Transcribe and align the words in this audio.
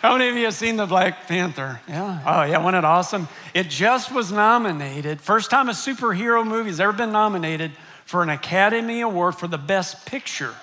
How 0.00 0.16
many 0.16 0.28
of 0.28 0.36
you 0.36 0.44
have 0.44 0.54
seen 0.54 0.76
the 0.76 0.86
Black 0.86 1.26
Panther? 1.26 1.80
Yeah. 1.88 2.22
Oh, 2.24 2.42
yeah, 2.44 2.58
wasn't 2.58 2.76
it 2.76 2.84
awesome? 2.84 3.28
It 3.52 3.68
just 3.68 4.12
was 4.12 4.30
nominated. 4.30 5.20
First 5.20 5.50
time 5.50 5.68
a 5.68 5.72
superhero 5.72 6.46
movie 6.46 6.70
has 6.70 6.78
ever 6.78 6.92
been 6.92 7.10
nominated 7.10 7.72
for 8.04 8.22
an 8.22 8.28
Academy 8.28 9.00
Award 9.00 9.34
for 9.34 9.48
the 9.48 9.58
Best 9.58 10.06
Picture. 10.06 10.54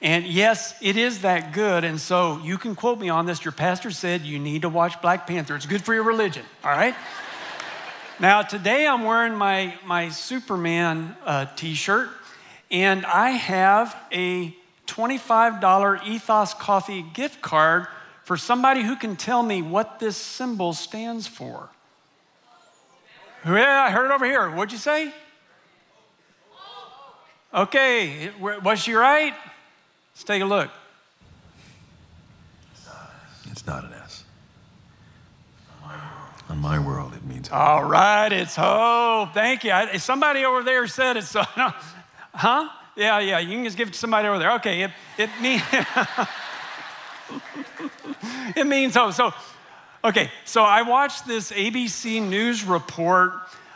And 0.00 0.24
yes, 0.24 0.76
it 0.80 0.96
is 0.96 1.22
that 1.22 1.52
good. 1.52 1.82
And 1.82 2.00
so 2.00 2.40
you 2.44 2.56
can 2.56 2.76
quote 2.76 3.00
me 3.00 3.08
on 3.08 3.26
this. 3.26 3.44
Your 3.44 3.52
pastor 3.52 3.90
said 3.90 4.22
you 4.22 4.38
need 4.38 4.62
to 4.62 4.68
watch 4.68 5.00
Black 5.02 5.26
Panther. 5.26 5.56
It's 5.56 5.66
good 5.66 5.82
for 5.82 5.92
your 5.92 6.04
religion, 6.04 6.44
all 6.62 6.70
right? 6.70 6.94
now, 8.20 8.42
today 8.42 8.86
I'm 8.86 9.02
wearing 9.02 9.34
my, 9.34 9.74
my 9.84 10.10
Superman 10.10 11.16
uh, 11.24 11.46
t 11.56 11.74
shirt, 11.74 12.10
and 12.70 13.04
I 13.06 13.30
have 13.30 13.96
a 14.12 14.54
$25 14.88 16.06
Ethos 16.06 16.54
Coffee 16.54 17.02
gift 17.02 17.40
card 17.40 17.86
for 18.24 18.36
somebody 18.36 18.82
who 18.82 18.96
can 18.96 19.16
tell 19.16 19.42
me 19.42 19.62
what 19.62 20.00
this 20.00 20.16
symbol 20.16 20.72
stands 20.72 21.26
for. 21.26 21.68
Yeah, 23.46 23.84
I 23.86 23.90
heard 23.90 24.10
it 24.10 24.14
over 24.14 24.24
here. 24.24 24.50
What'd 24.50 24.72
you 24.72 24.78
say? 24.78 25.12
Okay, 27.54 28.30
was 28.40 28.80
she 28.80 28.92
right? 28.94 29.34
Let's 30.12 30.24
take 30.24 30.42
a 30.42 30.44
look. 30.44 30.70
It's 33.50 33.66
not 33.66 33.84
an 33.84 33.92
S. 33.92 34.24
On 36.50 36.58
my 36.58 36.78
world, 36.78 37.14
it 37.14 37.24
means. 37.24 37.50
All 37.50 37.84
right, 37.84 38.32
it's 38.32 38.56
hope. 38.56 39.32
Thank 39.34 39.64
you. 39.64 39.72
somebody 39.98 40.44
over 40.44 40.62
there 40.62 40.86
said 40.86 41.16
it, 41.16 41.24
so. 41.24 41.42
huh? 42.34 42.68
Yeah, 42.98 43.20
yeah, 43.20 43.38
you 43.38 43.52
can 43.52 43.64
just 43.64 43.76
give 43.76 43.86
it 43.86 43.92
to 43.92 43.98
somebody 43.98 44.26
over 44.26 44.40
there. 44.40 44.54
Okay, 44.54 44.82
it, 44.82 44.90
it 45.18 45.30
means. 45.40 45.62
it 48.56 48.66
means 48.66 48.96
hope. 48.96 49.12
So, 49.12 49.32
okay, 50.02 50.32
so 50.44 50.64
I 50.64 50.82
watched 50.82 51.24
this 51.24 51.52
ABC 51.52 52.20
News 52.20 52.64
report 52.64 53.34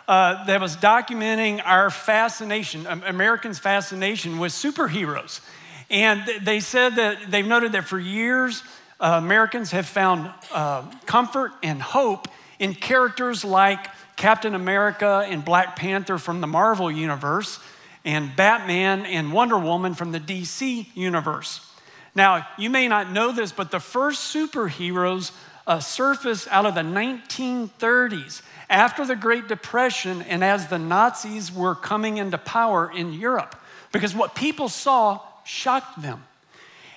uh, 0.09 0.45
that 0.47 0.61
was 0.61 0.77
documenting 0.77 1.63
our 1.65 1.89
fascination, 1.89 2.85
Americans' 2.87 3.61
fascination 3.61 4.41
with 4.41 4.51
superheroes. 4.51 5.41
And 5.89 6.29
they 6.41 6.59
said 6.59 6.97
that 6.97 7.31
they've 7.31 7.47
noted 7.47 7.71
that 7.73 7.85
for 7.85 8.01
years, 8.01 8.65
uh, 8.99 9.21
Americans 9.23 9.71
have 9.71 9.87
found 9.87 10.33
uh, 10.53 10.83
comfort 11.07 11.53
and 11.63 11.81
hope 11.81 12.27
in 12.59 12.75
characters 12.75 13.45
like 13.45 13.87
Captain 14.17 14.57
America 14.57 15.25
and 15.29 15.45
Black 15.45 15.77
Panther 15.77 16.19
from 16.19 16.41
the 16.41 16.49
Marvel 16.49 16.91
universe, 16.91 17.61
and 18.05 18.35
Batman 18.35 19.07
and 19.07 19.33
Wonder 19.33 19.59
Woman 19.59 19.95
from 19.95 20.13
the 20.13 20.21
DC 20.21 20.87
universe. 20.95 21.67
Now, 22.15 22.47
you 22.59 22.69
may 22.69 22.89
not 22.89 23.11
know 23.11 23.33
this, 23.33 23.53
but 23.53 23.71
the 23.71 23.81
first 23.81 24.35
superheroes 24.35 25.33
uh, 25.67 25.79
surfaced 25.81 26.49
out 26.51 26.67
of 26.67 26.75
the 26.75 26.83
1930s 26.83 28.43
after 28.69 29.07
the 29.07 29.17
Great 29.17 29.49
Depression 29.49 30.23
and 30.23 30.43
as 30.43 30.67
the 30.67 30.79
Nazis 30.79 31.53
were 31.53 31.75
coming 31.75 32.19
into 32.19 32.39
power 32.39 32.91
in 32.91 33.13
Europe. 33.13 33.57
Because 33.93 34.15
what 34.15 34.35
people 34.35 34.69
saw 34.69 35.21
shocked 35.45 36.03
them. 36.03 36.25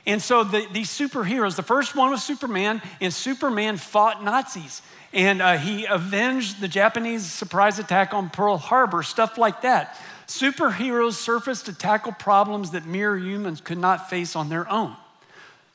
And 0.06 0.22
so 0.22 0.44
the, 0.44 0.68
these 0.72 0.90
superheroes, 0.90 1.56
the 1.56 1.64
first 1.64 1.96
one 1.96 2.12
was 2.12 2.24
Superman, 2.24 2.82
and 3.02 3.14
Superman 3.14 3.78
fought 3.78 4.24
Nazis. 4.24 4.82
And 5.14 5.42
uh, 5.42 5.58
he 5.58 5.86
avenged 5.86 6.62
the 6.62 6.68
Japanese 6.68 7.26
surprise 7.26 7.80
attack 7.80 8.14
on 8.14 8.30
Pearl 8.30 8.58
Harbor, 8.58 9.02
stuff 9.02 9.38
like 9.38 9.62
that. 9.62 9.98
Superheroes 10.28 11.14
surfaced 11.14 11.68
to 11.68 11.74
tackle 11.74 12.12
problems 12.12 12.72
that 12.72 12.86
mere 12.86 13.18
humans 13.18 13.62
could 13.62 13.78
not 13.78 14.10
face 14.10 14.36
on 14.36 14.50
their 14.50 14.70
own 14.72 14.96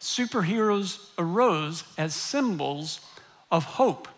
superheroes 0.00 0.98
arose 1.18 1.84
as 1.98 2.14
symbols 2.14 3.00
of 3.50 3.64
hope. 3.64 4.08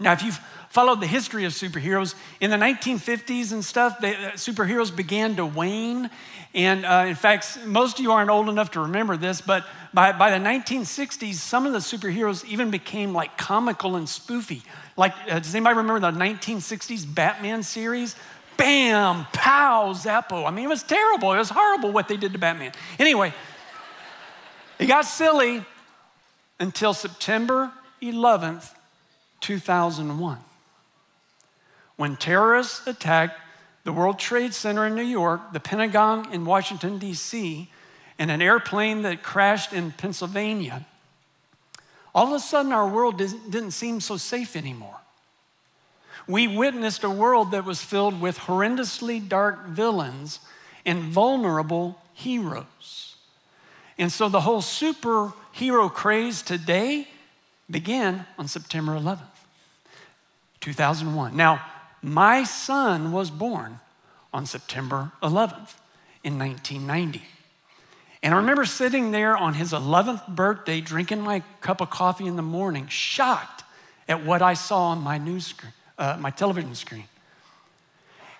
Now, 0.00 0.12
if 0.12 0.24
you've 0.24 0.40
followed 0.70 1.00
the 1.00 1.06
history 1.06 1.44
of 1.44 1.52
superheroes, 1.52 2.14
in 2.40 2.50
the 2.50 2.56
1950s 2.56 3.52
and 3.52 3.64
stuff, 3.64 4.00
they, 4.00 4.16
uh, 4.16 4.32
superheroes 4.32 4.94
began 4.94 5.36
to 5.36 5.46
wane. 5.46 6.10
And 6.52 6.84
uh, 6.84 7.04
in 7.06 7.14
fact, 7.14 7.58
most 7.64 7.98
of 7.98 8.02
you 8.02 8.10
aren't 8.10 8.30
old 8.30 8.48
enough 8.48 8.72
to 8.72 8.80
remember 8.80 9.16
this, 9.16 9.40
but 9.40 9.64
by, 9.92 10.10
by 10.10 10.36
the 10.36 10.44
1960s, 10.44 11.34
some 11.34 11.64
of 11.66 11.72
the 11.72 11.78
superheroes 11.78 12.44
even 12.46 12.70
became 12.70 13.12
like 13.12 13.38
comical 13.38 13.94
and 13.94 14.08
spoofy. 14.08 14.62
Like, 14.96 15.12
uh, 15.30 15.38
does 15.38 15.54
anybody 15.54 15.76
remember 15.76 16.00
the 16.00 16.18
1960s 16.18 17.14
Batman 17.14 17.62
series? 17.62 18.16
Bam, 18.56 19.26
pow, 19.32 19.92
zappo. 19.92 20.44
I 20.44 20.50
mean, 20.50 20.64
it 20.64 20.68
was 20.68 20.82
terrible. 20.82 21.32
It 21.32 21.38
was 21.38 21.50
horrible 21.50 21.92
what 21.92 22.08
they 22.08 22.16
did 22.16 22.32
to 22.32 22.38
Batman. 22.38 22.72
Anyway, 22.98 23.32
it 24.78 24.86
got 24.86 25.04
silly 25.04 25.64
until 26.60 26.94
September 26.94 27.72
11th, 28.00 28.70
2001, 29.40 30.38
when 31.96 32.16
terrorists 32.16 32.86
attacked 32.86 33.40
the 33.84 33.92
World 33.92 34.18
Trade 34.18 34.54
Center 34.54 34.86
in 34.86 34.94
New 34.94 35.02
York, 35.02 35.52
the 35.52 35.60
Pentagon 35.60 36.32
in 36.32 36.44
Washington, 36.44 36.98
D.C., 36.98 37.68
and 38.18 38.30
an 38.30 38.40
airplane 38.40 39.02
that 39.02 39.22
crashed 39.22 39.72
in 39.72 39.92
Pennsylvania. 39.92 40.86
All 42.14 42.28
of 42.28 42.32
a 42.32 42.40
sudden, 42.40 42.72
our 42.72 42.88
world 42.88 43.18
didn't 43.18 43.72
seem 43.72 44.00
so 44.00 44.16
safe 44.16 44.54
anymore. 44.56 45.00
We 46.26 46.48
witnessed 46.48 47.04
a 47.04 47.10
world 47.10 47.50
that 47.50 47.64
was 47.64 47.82
filled 47.82 48.20
with 48.20 48.38
horrendously 48.38 49.28
dark 49.28 49.66
villains 49.66 50.40
and 50.86 51.02
vulnerable 51.02 51.98
heroes. 52.12 53.16
And 53.98 54.10
so 54.10 54.28
the 54.28 54.40
whole 54.40 54.62
superhero 54.62 55.92
craze 55.92 56.42
today 56.42 57.08
began 57.70 58.26
on 58.38 58.48
September 58.48 58.92
11th, 58.92 59.20
2001. 60.60 61.36
Now, 61.36 61.64
my 62.02 62.44
son 62.44 63.12
was 63.12 63.30
born 63.30 63.80
on 64.32 64.46
September 64.46 65.12
11th 65.22 65.74
in 66.22 66.38
1990. 66.38 67.22
And 68.22 68.34
I 68.34 68.38
remember 68.38 68.64
sitting 68.64 69.10
there 69.10 69.36
on 69.36 69.54
his 69.54 69.72
11th 69.72 70.28
birthday, 70.28 70.80
drinking 70.80 71.20
my 71.20 71.42
cup 71.60 71.80
of 71.80 71.90
coffee 71.90 72.26
in 72.26 72.36
the 72.36 72.42
morning, 72.42 72.86
shocked 72.88 73.64
at 74.08 74.24
what 74.24 74.42
I 74.42 74.54
saw 74.54 74.88
on 74.88 75.00
my 75.00 75.18
news 75.18 75.46
screen, 75.46 75.72
uh, 75.98 76.16
my 76.18 76.30
television 76.30 76.74
screen. 76.74 77.04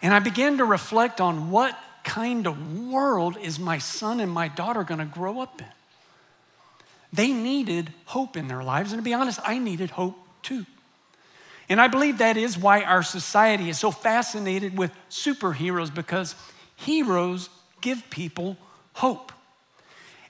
And 0.03 0.13
I 0.13 0.19
began 0.19 0.59
to 0.59 0.65
reflect 0.65 1.21
on 1.21 1.51
what 1.51 1.79
kind 2.05 2.47
of 2.47 2.89
world 2.89 3.37
is 3.41 3.59
my 3.59 3.79
son 3.79 4.21
and 4.21 4.31
my 4.31 4.49
daughter 4.49 4.85
going 4.85 5.01
to 5.01 5.07
grow 5.07 5.41
up 5.41 5.61
in? 5.61 5.67
They 7.13 7.33
needed 7.33 7.93
hope 8.07 8.37
in 8.37 8.49
their 8.49 8.63
lives. 8.63 8.93
And 8.93 9.01
to 9.01 9.05
be 9.05 9.15
honest, 9.15 9.41
I 9.45 9.59
needed 9.59 9.91
hope 9.91 10.17
too. 10.43 10.67
And 11.69 11.81
I 11.81 11.89
believe 11.89 12.19
that 12.19 12.37
is 12.37 12.59
why 12.59 12.83
our 12.83 13.03
society 13.03 13.71
is 13.71 13.79
so 13.79 13.91
fascinated 13.91 14.77
with 14.77 14.93
superheroes 15.09 15.93
because 15.93 16.35
heroes 16.77 17.49
give 17.81 18.11
people 18.11 18.57
hope. 18.93 19.33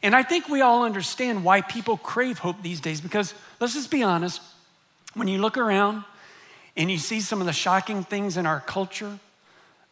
And 0.03 0.15
I 0.15 0.23
think 0.23 0.49
we 0.49 0.61
all 0.61 0.85
understand 0.85 1.43
why 1.43 1.63
people 1.63 1.97
crave 1.97 2.39
hope 2.39 2.63
these 2.63 2.81
days 2.81 3.01
because 3.01 3.35
let's 3.59 3.75
just 3.75 3.91
be 3.91 4.03
honest, 4.03 4.41
when 5.15 5.27
you 5.29 5.39
look 5.39 5.57
around 5.57 6.05
and 6.77 6.91
you 6.91 6.99
see 6.99 7.21
some 7.21 7.41
of 7.41 7.47
the 7.47 7.53
shocking 7.53 8.05
things 8.05 8.37
in 8.37 8.47
our 8.47 8.61
culture, 8.61 9.19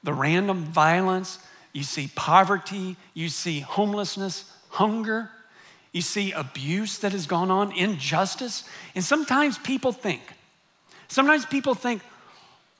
the 0.03 0.13
random 0.13 0.65
violence, 0.65 1.39
you 1.73 1.83
see 1.83 2.11
poverty, 2.15 2.97
you 3.15 3.29
see 3.29 3.61
homelessness, 3.61 4.53
hunger, 4.71 5.31
you 5.93 6.01
see 6.01 6.33
abuse 6.33 6.99
that 6.99 7.13
has 7.13 7.27
gone 7.27 7.51
on, 7.51 7.73
injustice. 7.73 8.65
And 8.95 9.05
sometimes 9.05 9.59
people 9.59 9.93
think, 9.93 10.23
sometimes 11.09 11.47
people 11.47 11.75
think, 11.75 12.03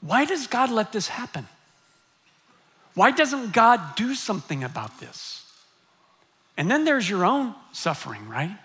why 0.01 0.25
does 0.25 0.47
God 0.47 0.71
let 0.71 0.93
this 0.93 1.09
happen? 1.09 1.47
Why 2.95 3.11
doesn't 3.11 3.53
God 3.53 3.95
do 3.97 4.15
something 4.15 4.65
about 4.65 4.99
this? 4.99 5.39
And 6.57 6.71
then 6.71 6.85
there's 6.85 7.09
your 7.09 7.25
own 7.25 7.55
suffering, 7.73 8.29
right? 8.29 8.57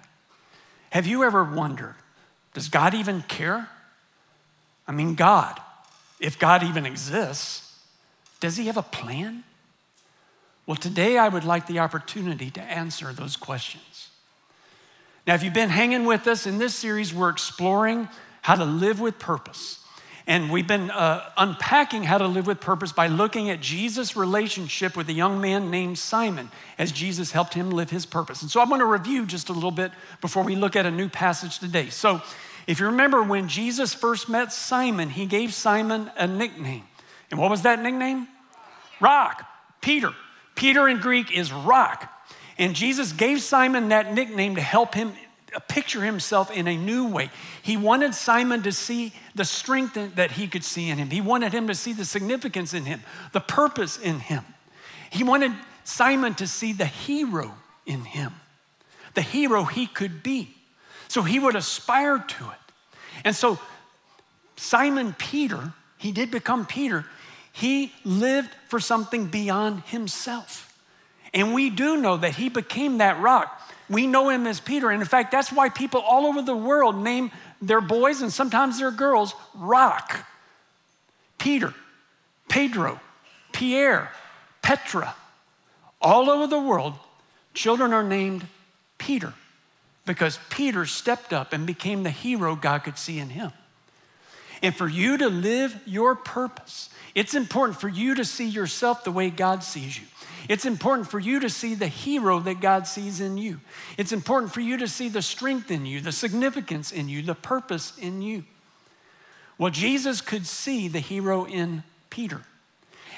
Have 0.90 1.08
you 1.08 1.24
ever 1.24 1.44
wondered, 1.44 1.96
does 2.54 2.70
God 2.70 2.94
even 2.94 3.22
care? 3.22 3.70
I 4.88 4.92
mean, 4.92 5.16
God, 5.16 5.60
if 6.20 6.40
God 6.40 6.64
even 6.64 6.86
exists, 6.86 7.80
does 8.40 8.58
he 8.58 8.68
have 8.68 8.78
a 8.78 8.84
plan? 8.84 9.44
Well, 10.66 10.78
today 10.78 11.18
I 11.18 11.28
would 11.30 11.44
like 11.44 11.68
the 11.68 11.80
opportunity 11.80 12.50
to 12.52 12.62
answer 12.62 13.14
those 13.14 13.36
questions. 13.36 14.10
Now, 15.26 15.34
if 15.34 15.44
you've 15.44 15.54
been 15.54 15.70
hanging 15.70 16.06
with 16.06 16.28
us 16.28 16.48
in 16.48 16.58
this 16.58 16.76
series, 16.76 17.14
we're 17.14 17.30
exploring 17.30 18.08
how 18.42 18.56
to 18.56 18.66
live 18.66 19.00
with 19.00 19.20
purpose. 19.20 19.84
And 20.26 20.52
we've 20.52 20.68
been 20.68 20.92
uh, 20.92 21.30
unpacking 21.38 22.04
how 22.04 22.18
to 22.18 22.28
live 22.28 22.48
with 22.48 22.60
purpose 22.60 22.92
by 22.92 23.08
looking 23.08 23.50
at 23.50 23.62
Jesus' 23.62 24.18
relationship 24.18 24.98
with 24.98 25.08
a 25.08 25.14
young 25.14 25.40
man 25.40 25.72
named 25.72 25.98
Simon 25.98 26.52
as 26.78 26.92
Jesus 26.92 27.32
helped 27.32 27.54
him 27.54 27.72
live 27.72 27.90
his 27.90 28.06
purpose. 28.06 28.42
And 28.42 28.52
so 28.52 28.62
I'm 28.62 28.68
going 28.68 28.80
to 28.80 28.86
review 28.86 29.26
just 29.26 29.48
a 29.48 29.54
little 29.54 29.72
bit 29.72 29.92
before 30.20 30.44
we 30.44 30.58
look 30.58 30.76
at 30.76 30.86
a 30.86 30.92
new 30.92 31.08
passage 31.08 31.60
today. 31.60 31.90
So, 31.90 32.22
if 32.68 32.82
you 32.82 32.88
remember 32.88 33.24
when 33.24 33.48
Jesus 33.48 33.94
first 33.94 34.28
met 34.28 34.52
Simon, 34.52 35.10
he 35.10 35.26
gave 35.26 35.54
Simon 35.54 36.12
a 36.18 36.28
nickname. 36.28 36.84
And 37.32 37.40
what 37.40 37.50
was 37.50 37.62
that 37.62 37.82
nickname? 37.82 38.28
Rock, 39.00 39.46
Peter. 39.82 40.12
Peter 40.56 40.88
in 40.90 41.00
Greek 41.00 41.32
is 41.32 41.52
rock. 41.54 42.12
And 42.58 42.76
Jesus 42.76 43.14
gave 43.14 43.42
Simon 43.42 43.90
that 43.90 44.14
nickname 44.14 44.56
to 44.56 44.62
help 44.62 44.96
him 44.96 45.14
uh, 45.56 45.60
picture 45.60 46.02
himself 46.02 46.52
in 46.52 46.68
a 46.68 46.76
new 46.76 47.08
way. 47.08 47.30
He 47.62 47.78
wanted 47.78 48.14
Simon 48.14 48.64
to 48.64 48.72
see 48.72 49.14
the 49.36 49.46
strength 49.46 50.16
that 50.16 50.32
he 50.32 50.48
could 50.48 50.64
see 50.64 50.90
in 50.90 50.98
him. 50.98 51.10
He 51.10 51.22
wanted 51.22 51.54
him 51.54 51.68
to 51.68 51.76
see 51.76 51.94
the 51.94 52.04
significance 52.04 52.74
in 52.74 52.84
him, 52.84 53.02
the 53.32 53.40
purpose 53.40 53.98
in 53.98 54.20
him. 54.20 54.44
He 55.10 55.24
wanted 55.24 55.54
Simon 55.86 56.34
to 56.36 56.48
see 56.48 56.74
the 56.74 56.86
hero 56.86 57.54
in 57.86 58.04
him, 58.04 58.34
the 59.14 59.22
hero 59.22 59.64
he 59.64 59.88
could 59.88 60.22
be. 60.22 60.57
So 61.18 61.24
he 61.24 61.40
would 61.40 61.56
aspire 61.56 62.20
to 62.20 62.44
it. 62.52 62.74
And 63.24 63.36
so 63.36 63.58
Simon 64.56 65.16
Peter, 65.18 65.74
he 65.98 66.12
did 66.12 66.30
become 66.30 66.68
Peter, 66.68 67.06
he 67.52 67.92
lived 68.06 68.52
for 68.68 68.80
something 68.80 69.26
beyond 69.26 69.82
himself. 69.86 70.80
And 71.34 71.56
we 71.56 71.72
do 71.72 71.98
know 71.98 72.18
that 72.18 72.36
he 72.36 72.50
became 72.50 73.00
that 73.00 73.20
rock. 73.20 73.60
We 73.90 74.06
know 74.06 74.30
him 74.30 74.46
as 74.46 74.60
Peter. 74.60 74.92
And 74.92 75.02
in 75.02 75.08
fact, 75.08 75.32
that's 75.32 75.52
why 75.52 75.70
people 75.70 76.02
all 76.02 76.28
over 76.28 76.44
the 76.44 76.56
world 76.56 76.96
name 76.96 77.32
their 77.64 77.82
boys 77.82 78.22
and 78.22 78.32
sometimes 78.32 78.78
their 78.78 78.92
girls 78.92 79.34
Rock. 79.56 80.24
Peter, 81.40 81.74
Pedro, 82.48 83.00
Pierre, 83.54 84.12
Petra. 84.62 85.16
All 86.00 86.30
over 86.30 86.46
the 86.46 86.60
world, 86.60 86.94
children 87.56 87.92
are 87.92 88.04
named 88.04 88.46
Peter 89.00 89.34
because 90.08 90.40
Peter 90.50 90.86
stepped 90.86 91.34
up 91.34 91.54
and 91.54 91.68
became 91.68 92.02
the 92.02 92.10
hero 92.10 92.56
God 92.56 92.80
could 92.80 92.98
see 92.98 93.20
in 93.20 93.30
him. 93.30 93.52
And 94.64 94.76
for 94.76 94.88
you 94.88 95.18
to 95.18 95.30
live 95.30 95.80
your 95.86 96.16
purpose, 96.16 96.90
it's 97.14 97.36
important 97.36 97.80
for 97.80 97.88
you 97.88 98.16
to 98.16 98.26
see 98.26 98.48
yourself 98.48 99.04
the 99.04 99.12
way 99.12 99.30
God 99.30 99.64
sees 99.64 100.00
you. 100.00 100.06
It's 100.50 100.66
important 100.66 101.10
for 101.10 101.20
you 101.20 101.42
to 101.42 101.50
see 101.50 101.76
the 101.76 101.88
hero 101.88 102.40
that 102.40 102.62
God 102.62 102.88
sees 102.88 103.20
in 103.20 103.38
you. 103.38 103.60
It's 103.98 104.12
important 104.12 104.54
for 104.54 104.62
you 104.62 104.78
to 104.78 104.88
see 104.88 105.10
the 105.10 105.22
strength 105.22 105.70
in 105.70 105.86
you, 105.86 106.00
the 106.00 106.12
significance 106.12 106.92
in 106.92 107.10
you, 107.10 107.22
the 107.22 107.36
purpose 107.36 107.94
in 108.00 108.22
you. 108.22 108.46
Well, 109.58 109.72
Jesus 109.72 110.22
could 110.22 110.46
see 110.48 110.88
the 110.88 111.00
hero 111.00 111.46
in 111.46 111.84
Peter. 112.10 112.42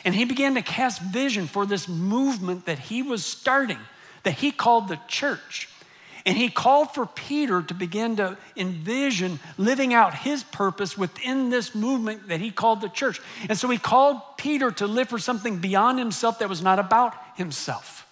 And 0.03 0.15
he 0.15 0.25
began 0.25 0.56
to 0.56 0.62
cast 0.62 1.01
vision 1.01 1.45
for 1.45 1.65
this 1.65 1.88
movement 1.88 2.65
that 2.65 2.80
he 2.80 3.03
was 3.03 3.25
starting, 3.25 3.80
that 4.24 4.35
he 4.35 4.51
called 4.51 4.88
the 4.88 5.00
church. 5.07 5.69
And 6.29 6.37
he 6.37 6.49
called 6.49 6.93
for 6.93 7.07
Peter 7.07 7.63
to 7.63 7.73
begin 7.73 8.17
to 8.17 8.37
envision 8.55 9.39
living 9.57 9.95
out 9.95 10.13
his 10.13 10.43
purpose 10.43 10.95
within 10.95 11.49
this 11.49 11.73
movement 11.73 12.27
that 12.27 12.39
he 12.39 12.51
called 12.51 12.81
the 12.81 12.87
church. 12.87 13.19
And 13.49 13.57
so 13.57 13.67
he 13.67 13.79
called 13.79 14.21
Peter 14.37 14.69
to 14.73 14.85
live 14.85 15.09
for 15.09 15.17
something 15.17 15.57
beyond 15.57 15.97
himself 15.97 16.37
that 16.37 16.47
was 16.47 16.61
not 16.61 16.77
about 16.77 17.15
himself. 17.35 18.07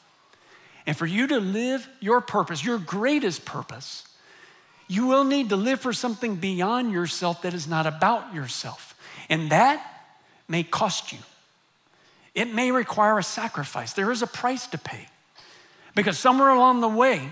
And 0.87 0.97
for 0.97 1.05
you 1.05 1.27
to 1.27 1.39
live 1.39 1.87
your 1.99 2.19
purpose, 2.19 2.65
your 2.65 2.79
greatest 2.79 3.45
purpose, 3.45 4.07
you 4.87 5.05
will 5.05 5.23
need 5.23 5.49
to 5.49 5.55
live 5.55 5.79
for 5.79 5.93
something 5.93 6.37
beyond 6.37 6.91
yourself 6.91 7.43
that 7.43 7.53
is 7.53 7.67
not 7.67 7.85
about 7.85 8.33
yourself. 8.33 8.99
And 9.29 9.51
that 9.51 9.85
may 10.47 10.63
cost 10.63 11.11
you. 11.11 11.19
It 12.33 12.51
may 12.51 12.71
require 12.71 13.19
a 13.19 13.23
sacrifice. 13.23 13.93
There 13.93 14.11
is 14.11 14.23
a 14.23 14.27
price 14.27 14.65
to 14.69 14.79
pay. 14.79 15.07
Because 15.93 16.17
somewhere 16.17 16.49
along 16.49 16.81
the 16.81 16.89
way, 16.89 17.29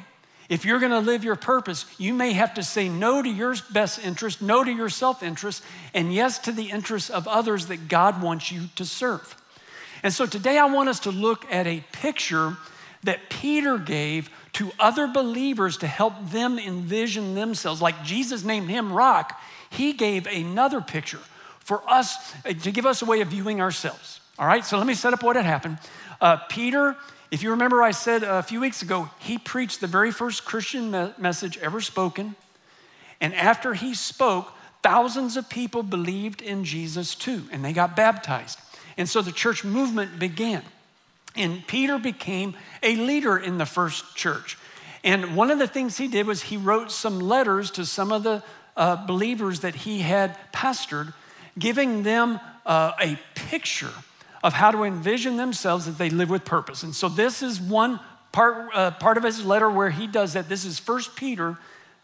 if 0.50 0.63
you're 0.63 0.80
going 0.80 0.92
to 0.92 1.00
live 1.00 1.24
your 1.24 1.36
purpose, 1.36 1.86
you 1.97 2.13
may 2.13 2.33
have 2.33 2.53
to 2.56 2.63
say 2.63 2.88
no 2.88 3.21
to 3.21 3.30
your 3.30 3.56
best 3.71 4.03
interest, 4.03 4.42
no 4.42 4.63
to 4.63 4.71
your 4.71 4.89
self 4.89 5.24
interest, 5.24 5.63
and 5.94 6.13
yes 6.13 6.39
to 6.39 6.51
the 6.51 6.69
interests 6.69 7.09
of 7.09 7.27
others 7.27 7.68
that 7.68 7.88
God 7.88 8.21
wants 8.21 8.51
you 8.51 8.63
to 8.75 8.86
serve. 8.86 9.36
And 10.03 10.13
so 10.13 10.25
today 10.25 10.57
I 10.57 10.65
want 10.65 10.89
us 10.89 11.00
to 11.01 11.12
look 11.12 11.51
at 11.51 11.65
a 11.65 11.83
picture 11.92 12.57
that 13.03 13.30
Peter 13.30 13.77
gave 13.77 14.30
to 14.53 14.71
other 14.80 15.07
believers 15.07 15.77
to 15.77 15.88
help 15.88 16.13
them 16.30 16.59
envision 16.59 17.36
themselves. 17.36 17.81
Like 17.81 18.03
Jesus 18.03 18.44
named 18.44 18.69
him 18.69 18.94
Rock, 18.94 19.39
he 19.69 19.94
gave 19.94 20.27
another 20.27 20.81
picture 20.81 21.19
for 21.59 21.81
us 21.89 22.33
to 22.44 22.71
give 22.71 22.86
us 22.86 23.01
a 23.01 23.06
way 23.06 23.21
of 23.21 23.30
viewing 23.30 23.62
ourselves. 23.62 24.19
All 24.38 24.45
right, 24.45 24.63
so 24.63 24.77
let 24.77 24.86
me 24.86 24.94
set 24.94 25.13
up 25.13 25.24
what 25.24 25.36
had 25.36 25.45
happened. 25.45 25.80
Uh, 26.21 26.38
Peter 26.50 26.95
if 27.31 27.44
you 27.44 27.51
remember, 27.51 27.81
I 27.81 27.92
said 27.92 28.24
a 28.24 28.44
few 28.44 28.60
weeks 28.60 28.81
ago, 28.81 29.10
he 29.19 29.38
preached 29.38 29.81
the 29.81 29.88
very 29.88 30.12
first 30.12 30.45
Christian 30.45 30.92
me- 30.92 31.13
message 31.18 31.57
ever 31.57 31.81
spoken. 31.81 32.36
And 33.19 33.33
after 33.33 33.74
he 33.74 33.95
spoke, 33.95 34.51
thousands 34.83 35.36
of 35.36 35.50
people 35.50 35.83
believed 35.83 36.42
in 36.42 36.63
Jesus 36.63 37.16
too, 37.16 37.44
and 37.51 37.66
they 37.66 37.74
got 37.74 37.95
baptized. 37.95 38.60
And 38.98 39.10
so 39.10 39.22
the 39.22 39.31
church 39.31 39.63
movement 39.63 40.19
began. 40.19 40.62
And 41.36 41.66
Peter 41.68 41.98
became 41.98 42.56
a 42.81 42.95
leader 42.95 43.38
in 43.38 43.57
the 43.57 43.66
first 43.66 44.16
church. 44.16 44.57
And 45.04 45.36
one 45.36 45.51
of 45.51 45.60
the 45.60 45.68
things 45.68 45.98
he 45.98 46.07
did 46.07 46.27
was 46.27 46.44
he 46.44 46.57
wrote 46.57 46.92
some 46.92 47.19
letters 47.19 47.72
to 47.72 47.86
some 47.86 48.12
of 48.12 48.24
the 48.24 48.44
uh, 48.77 49.06
believers 49.06 49.62
that 49.62 49.75
he 49.75 50.00
had 50.00 50.38
pastored, 50.51 51.13
giving 51.57 52.04
them 52.04 52.39
uh, 52.66 52.94
a 53.00 53.19
picture 53.33 53.92
of 54.45 54.53
how 54.53 54.69
to 54.69 54.83
envision 54.83 55.38
themselves 55.38 55.88
as 55.88 55.97
they 55.97 56.12
live 56.12 56.30
with 56.30 56.45
purpose. 56.45 56.83
And 56.83 56.94
so 56.94 57.09
this 57.09 57.42
is 57.42 57.59
one 57.59 58.00
part, 58.31 58.69
uh, 58.75 58.92
part 58.92 59.18
of 59.18 59.24
his 59.24 59.44
letter 59.44 59.68
where 59.68 59.89
he 59.89 60.06
does 60.06 60.33
that. 60.33 60.47
This 60.47 60.65
is 60.65 60.77
1 60.88 61.01
Peter 61.15 61.57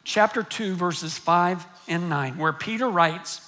chapter 0.03 0.41
2, 0.41 0.73
verses 0.73 1.19
5 1.19 1.63
and 1.87 2.09
9, 2.09 2.39
where 2.39 2.51
Peter 2.51 2.89
writes, 2.89 3.47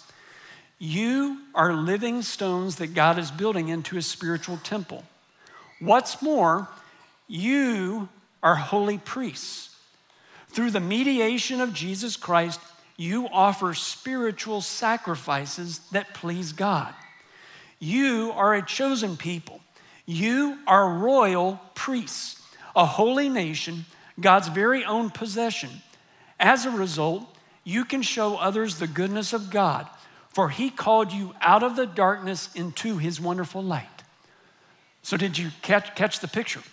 You 0.77 1.39
are 1.55 1.73
living 1.73 2.21
stones 2.21 2.75
that 2.75 2.93
God 2.93 3.17
is 3.17 3.31
building 3.31 3.69
into 3.69 3.97
a 3.97 4.01
spiritual 4.03 4.57
temple. 4.57 5.03
What's 5.79 6.21
more, 6.21 6.67
you 7.27 8.09
are 8.43 8.55
holy 8.55 8.99
priests. 8.99 9.75
Through 10.49 10.69
the 10.69 10.79
mediation 10.79 11.61
of 11.61 11.73
Jesus 11.73 12.15
Christ, 12.15 12.59
you 12.95 13.27
offer 13.29 13.73
spiritual 13.73 14.61
sacrifices 14.61 15.79
that 15.93 16.13
please 16.13 16.51
God. 16.51 16.93
You 17.83 18.31
are 18.33 18.53
a 18.55 18.65
chosen 18.65 19.17
people. 19.17 19.59
You 20.05 20.57
are 20.67 20.89
royal 20.89 21.59
priests, 21.75 22.41
a 22.77 22.85
holy 22.85 23.27
nation, 23.27 23.83
God's 24.17 24.47
very 24.47 24.85
own 24.85 25.09
possession. 25.09 25.69
As 26.39 26.65
a 26.65 26.71
result, 26.71 27.25
you 27.65 27.83
can 27.83 28.01
show 28.01 28.37
others 28.37 28.79
the 28.79 28.87
goodness 28.87 29.33
of 29.33 29.49
God, 29.49 29.85
for 30.29 30.49
He 30.49 30.69
called 30.69 31.11
you 31.11 31.35
out 31.41 31.61
of 31.61 31.75
the 31.75 31.85
darkness 31.85 32.49
into 32.55 32.99
His 32.99 33.19
wonderful 33.19 33.61
light. 33.61 33.87
So, 35.01 35.17
did 35.17 35.37
you 35.37 35.51
catch, 35.61 35.93
catch 35.93 36.21
the 36.21 36.29
picture? 36.29 36.63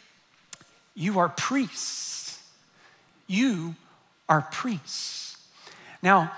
You 0.95 1.19
are 1.19 1.29
priests. 1.29 2.41
You 3.27 3.75
are 4.29 4.43
priests. 4.43 5.39
Now, 6.05 6.31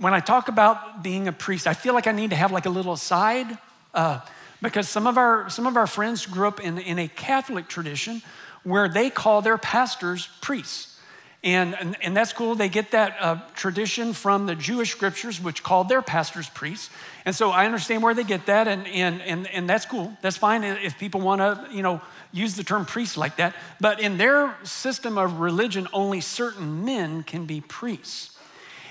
when 0.00 0.14
I 0.14 0.20
talk 0.20 0.48
about 0.48 1.02
being 1.02 1.28
a 1.28 1.32
priest, 1.32 1.66
I 1.66 1.74
feel 1.74 1.92
like 1.92 2.06
I 2.06 2.12
need 2.12 2.30
to 2.30 2.36
have 2.36 2.50
like 2.50 2.66
a 2.66 2.70
little 2.70 2.94
aside 2.94 3.58
uh, 3.92 4.20
because 4.62 4.88
some 4.88 5.06
of 5.06 5.18
our 5.18 5.48
some 5.50 5.66
of 5.66 5.76
our 5.76 5.86
friends 5.86 6.26
grew 6.26 6.48
up 6.48 6.58
in, 6.58 6.78
in 6.78 6.98
a 6.98 7.06
Catholic 7.06 7.68
tradition 7.68 8.22
where 8.64 8.88
they 8.88 9.10
call 9.10 9.42
their 9.42 9.58
pastors 9.58 10.28
priests. 10.40 10.98
And, 11.42 11.74
and, 11.80 11.96
and 12.02 12.14
that's 12.14 12.34
cool. 12.34 12.54
They 12.54 12.68
get 12.68 12.90
that 12.90 13.16
uh, 13.18 13.40
tradition 13.54 14.12
from 14.12 14.44
the 14.44 14.54
Jewish 14.54 14.90
scriptures, 14.90 15.40
which 15.40 15.62
called 15.62 15.88
their 15.88 16.02
pastors 16.02 16.50
priests. 16.50 16.90
And 17.24 17.34
so 17.34 17.50
I 17.50 17.64
understand 17.64 18.02
where 18.02 18.12
they 18.12 18.24
get 18.24 18.44
that, 18.46 18.68
and, 18.68 18.86
and, 18.86 19.22
and, 19.22 19.46
and 19.46 19.66
that's 19.66 19.86
cool. 19.86 20.14
That's 20.20 20.36
fine 20.36 20.64
if 20.64 20.98
people 20.98 21.22
want 21.22 21.40
to, 21.40 21.74
you 21.74 21.82
know, 21.82 22.02
use 22.30 22.56
the 22.56 22.62
term 22.62 22.84
priest 22.84 23.16
like 23.16 23.36
that. 23.36 23.54
But 23.80 24.00
in 24.00 24.18
their 24.18 24.54
system 24.64 25.16
of 25.16 25.40
religion, 25.40 25.88
only 25.94 26.20
certain 26.20 26.84
men 26.84 27.22
can 27.22 27.46
be 27.46 27.62
priests. 27.62 28.36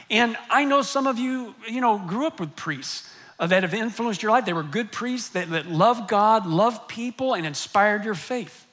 And 0.09 0.37
I 0.49 0.65
know 0.65 0.81
some 0.81 1.07
of 1.07 1.19
you, 1.19 1.53
you 1.67 1.81
know, 1.81 1.97
grew 1.99 2.25
up 2.25 2.39
with 2.39 2.55
priests 2.55 3.09
uh, 3.39 3.47
that 3.47 3.63
have 3.63 3.73
influenced 3.73 4.23
your 4.23 4.31
life. 4.31 4.45
They 4.45 4.53
were 4.53 4.63
good 4.63 4.91
priests 4.91 5.29
that, 5.29 5.49
that 5.51 5.67
love 5.67 6.07
God, 6.07 6.45
loved 6.45 6.87
people, 6.87 7.35
and 7.35 7.45
inspired 7.45 8.03
your 8.03 8.15
faith. 8.15 8.65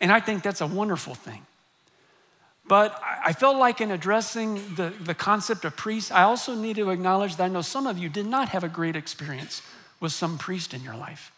And 0.00 0.10
I 0.10 0.20
think 0.20 0.42
that's 0.42 0.60
a 0.60 0.66
wonderful 0.66 1.14
thing. 1.14 1.46
But 2.66 3.00
I 3.24 3.32
felt 3.32 3.56
like 3.56 3.80
in 3.80 3.90
addressing 3.90 4.74
the, 4.76 4.92
the 5.00 5.14
concept 5.14 5.64
of 5.64 5.76
priests, 5.76 6.10
I 6.10 6.22
also 6.22 6.54
need 6.54 6.76
to 6.76 6.90
acknowledge 6.90 7.36
that 7.36 7.44
I 7.44 7.48
know 7.48 7.60
some 7.60 7.86
of 7.86 7.98
you 7.98 8.08
did 8.08 8.26
not 8.26 8.50
have 8.50 8.64
a 8.64 8.68
great 8.68 8.96
experience 8.96 9.62
with 10.00 10.12
some 10.12 10.38
priest 10.38 10.72
in 10.72 10.82
your 10.82 10.96
life. 10.96 11.32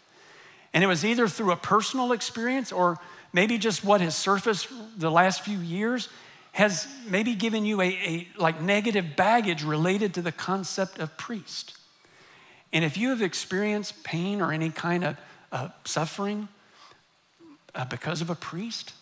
And 0.73 0.85
it 0.85 0.87
was 0.87 1.05
either 1.05 1.29
through 1.29 1.53
a 1.53 1.57
personal 1.57 2.13
experience 2.13 2.73
or 2.73 2.99
maybe 3.33 3.59
just 3.59 3.85
what 3.85 4.01
has 4.01 4.15
surfaced 4.15 4.69
the 4.99 5.11
last 5.11 5.43
few 5.43 5.59
years 5.59 6.09
has 6.55 6.87
maybe 7.09 7.35
given 7.35 7.65
you 7.65 7.81
a, 7.81 7.89
a 7.89 8.29
like 8.37 8.61
negative 8.61 9.17
baggage 9.17 9.65
related 9.65 10.15
to 10.15 10.23
the 10.23 10.31
concept 10.31 11.01
of 11.01 11.17
priest. 11.17 11.77
And 12.73 12.85
if 12.85 12.97
you 12.97 13.11
have 13.11 13.23
experienced 13.23 14.05
pain 14.05 14.41
or 14.41 14.53
any 14.53 14.71
kind 14.71 15.03
of 15.05 15.17
uh, 15.51 15.69
suffering 15.85 16.47
uh, 17.75 17.85
because 17.87 18.21
of 18.21 18.31
a 18.31 18.37
priest, 18.37 18.93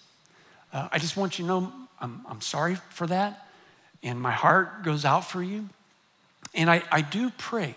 uh, 0.73 0.89
I 0.91 0.99
just 0.99 1.15
want 1.19 1.39
you 1.39 1.45
to 1.45 1.49
know 1.49 1.73
I'm, 2.01 2.23
I'm 2.27 2.41
sorry 2.41 2.77
for 2.89 3.07
that. 3.09 3.47
And 4.03 4.19
my 4.19 4.33
heart 4.33 4.83
goes 4.83 5.05
out 5.05 5.27
for 5.27 5.43
you. 5.43 5.69
And 6.55 6.71
I, 6.71 6.83
I 6.91 7.03
do 7.03 7.31
pray 7.37 7.75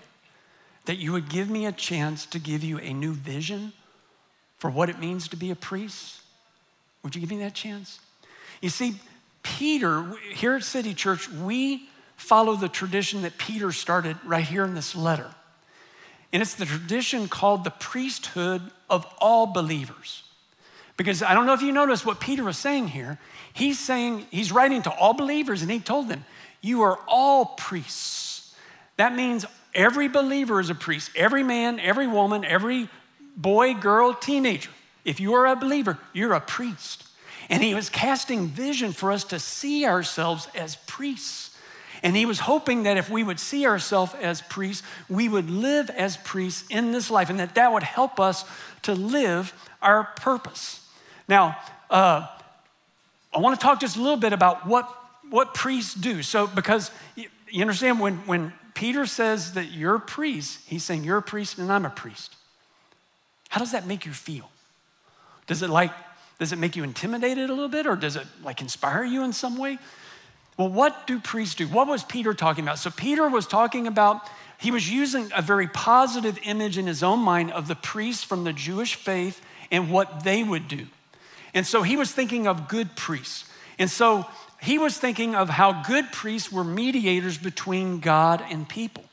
that 0.85 0.99
you 0.99 1.11
would 1.11 1.27
give 1.27 1.49
me 1.49 1.65
a 1.65 1.73
chance 1.73 2.25
to 2.27 2.39
give 2.39 2.63
you 2.63 2.79
a 2.79 2.93
new 2.93 3.11
vision 3.11 3.73
for 4.57 4.69
what 4.69 4.89
it 4.89 4.99
means 4.99 5.27
to 5.27 5.35
be 5.35 5.51
a 5.51 5.55
priest. 5.55 6.21
Would 7.03 7.13
you 7.13 7.19
give 7.19 7.29
me 7.29 7.39
that 7.39 7.53
chance? 7.53 7.99
You 8.61 8.69
see, 8.69 8.95
Peter, 9.45 10.03
here 10.33 10.55
at 10.55 10.63
City 10.63 10.95
Church, 10.95 11.29
we 11.29 11.87
follow 12.17 12.55
the 12.55 12.67
tradition 12.67 13.21
that 13.21 13.37
Peter 13.37 13.71
started 13.71 14.17
right 14.25 14.43
here 14.43 14.65
in 14.65 14.73
this 14.73 14.95
letter. 14.95 15.29
And 16.33 16.41
it's 16.41 16.55
the 16.55 16.65
tradition 16.65 17.27
called 17.27 17.63
the 17.63 17.69
priesthood 17.69 18.63
of 18.89 19.05
all 19.19 19.45
believers. 19.45 20.23
Because 20.97 21.21
I 21.21 21.35
don't 21.35 21.45
know 21.45 21.53
if 21.53 21.61
you 21.61 21.71
noticed 21.71 22.05
what 22.05 22.19
Peter 22.19 22.43
was 22.43 22.57
saying 22.57 22.87
here. 22.87 23.19
He's 23.53 23.79
saying, 23.79 24.25
he's 24.31 24.51
writing 24.51 24.81
to 24.81 24.91
all 24.91 25.13
believers, 25.13 25.61
and 25.61 25.69
he 25.69 25.79
told 25.79 26.09
them, 26.09 26.25
You 26.61 26.81
are 26.81 26.97
all 27.07 27.45
priests. 27.45 28.55
That 28.97 29.15
means 29.15 29.45
every 29.75 30.07
believer 30.07 30.59
is 30.59 30.71
a 30.71 30.75
priest. 30.75 31.11
Every 31.15 31.43
man, 31.43 31.79
every 31.79 32.07
woman, 32.07 32.43
every 32.43 32.89
boy, 33.37 33.75
girl, 33.75 34.13
teenager. 34.13 34.71
If 35.03 35.19
you 35.19 35.35
are 35.35 35.45
a 35.45 35.55
believer, 35.55 35.99
you're 36.13 36.33
a 36.33 36.41
priest. 36.41 37.04
And 37.49 37.61
he 37.61 37.73
was 37.73 37.89
casting 37.89 38.47
vision 38.47 38.91
for 38.91 39.11
us 39.11 39.23
to 39.25 39.39
see 39.39 39.85
ourselves 39.85 40.47
as 40.55 40.77
priests. 40.87 41.51
And 42.03 42.15
he 42.15 42.25
was 42.25 42.39
hoping 42.39 42.83
that 42.83 42.97
if 42.97 43.09
we 43.09 43.23
would 43.23 43.39
see 43.39 43.65
ourselves 43.65 44.13
as 44.21 44.41
priests, 44.41 44.83
we 45.09 45.29
would 45.29 45.49
live 45.49 45.89
as 45.89 46.17
priests 46.17 46.65
in 46.69 46.91
this 46.91 47.09
life, 47.09 47.29
and 47.29 47.39
that 47.39 47.55
that 47.55 47.71
would 47.71 47.83
help 47.83 48.19
us 48.19 48.45
to 48.83 48.93
live 48.93 49.53
our 49.81 50.03
purpose. 50.03 50.87
Now, 51.27 51.57
uh, 51.89 52.27
I 53.33 53.39
want 53.39 53.59
to 53.59 53.63
talk 53.63 53.79
just 53.79 53.97
a 53.97 54.01
little 54.01 54.17
bit 54.17 54.33
about 54.33 54.67
what, 54.67 54.89
what 55.29 55.53
priests 55.53 55.93
do. 55.93 56.21
So, 56.23 56.47
because 56.47 56.91
you 57.15 57.61
understand, 57.61 57.99
when, 57.99 58.17
when 58.27 58.53
Peter 58.73 59.05
says 59.05 59.53
that 59.53 59.71
you're 59.71 59.95
a 59.95 59.99
priest, 59.99 60.59
he's 60.67 60.83
saying 60.83 61.03
you're 61.03 61.17
a 61.17 61.23
priest 61.23 61.57
and 61.57 61.71
I'm 61.71 61.85
a 61.85 61.89
priest. 61.89 62.35
How 63.49 63.59
does 63.59 63.71
that 63.71 63.87
make 63.87 64.05
you 64.05 64.13
feel? 64.13 64.49
Does 65.47 65.61
it 65.61 65.69
like, 65.69 65.91
does 66.39 66.51
it 66.51 66.57
make 66.57 66.75
you 66.75 66.83
intimidated 66.83 67.49
a 67.49 67.53
little 67.53 67.69
bit, 67.69 67.87
or 67.87 67.95
does 67.95 68.15
it 68.15 68.25
like 68.43 68.61
inspire 68.61 69.03
you 69.03 69.23
in 69.23 69.33
some 69.33 69.57
way? 69.57 69.77
Well, 70.57 70.69
what 70.69 71.07
do 71.07 71.19
priests 71.19 71.55
do? 71.55 71.67
What 71.67 71.87
was 71.87 72.03
Peter 72.03 72.33
talking 72.33 72.63
about? 72.63 72.79
So, 72.79 72.89
Peter 72.89 73.29
was 73.29 73.47
talking 73.47 73.87
about, 73.87 74.21
he 74.57 74.71
was 74.71 74.89
using 74.89 75.29
a 75.35 75.41
very 75.41 75.67
positive 75.67 76.39
image 76.43 76.77
in 76.77 76.87
his 76.87 77.03
own 77.03 77.19
mind 77.19 77.51
of 77.51 77.67
the 77.67 77.75
priests 77.75 78.23
from 78.23 78.43
the 78.43 78.53
Jewish 78.53 78.95
faith 78.95 79.41
and 79.71 79.91
what 79.91 80.23
they 80.23 80.43
would 80.43 80.67
do. 80.67 80.87
And 81.53 81.65
so, 81.65 81.83
he 81.83 81.95
was 81.95 82.11
thinking 82.11 82.47
of 82.47 82.67
good 82.67 82.95
priests. 82.95 83.49
And 83.79 83.89
so, 83.89 84.25
he 84.61 84.77
was 84.77 84.97
thinking 84.97 85.35
of 85.35 85.49
how 85.49 85.83
good 85.83 86.11
priests 86.11 86.51
were 86.51 86.63
mediators 86.63 87.37
between 87.37 87.99
God 87.99 88.43
and 88.49 88.67
people. 88.67 89.04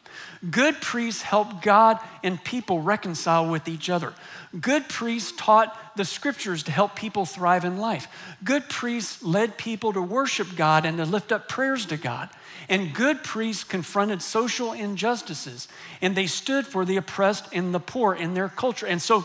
Good 0.50 0.80
priests 0.80 1.22
helped 1.22 1.62
God 1.62 2.00
and 2.24 2.42
people 2.42 2.80
reconcile 2.80 3.48
with 3.48 3.68
each 3.68 3.88
other. 3.88 4.12
Good 4.60 4.88
priests 4.88 5.32
taught 5.36 5.96
the 5.96 6.04
scriptures 6.04 6.64
to 6.64 6.72
help 6.72 6.96
people 6.96 7.24
thrive 7.24 7.64
in 7.64 7.78
life. 7.78 8.08
Good 8.42 8.68
priests 8.68 9.22
led 9.22 9.56
people 9.56 9.92
to 9.92 10.02
worship 10.02 10.56
God 10.56 10.84
and 10.84 10.96
to 10.98 11.04
lift 11.04 11.30
up 11.30 11.48
prayers 11.48 11.86
to 11.86 11.96
God. 11.96 12.28
And 12.68 12.92
good 12.92 13.22
priests 13.22 13.62
confronted 13.62 14.20
social 14.20 14.72
injustices 14.72 15.68
and 16.00 16.16
they 16.16 16.26
stood 16.26 16.66
for 16.66 16.84
the 16.84 16.96
oppressed 16.96 17.46
and 17.52 17.72
the 17.72 17.80
poor 17.80 18.12
in 18.12 18.34
their 18.34 18.48
culture. 18.48 18.86
And 18.86 19.00
so, 19.00 19.24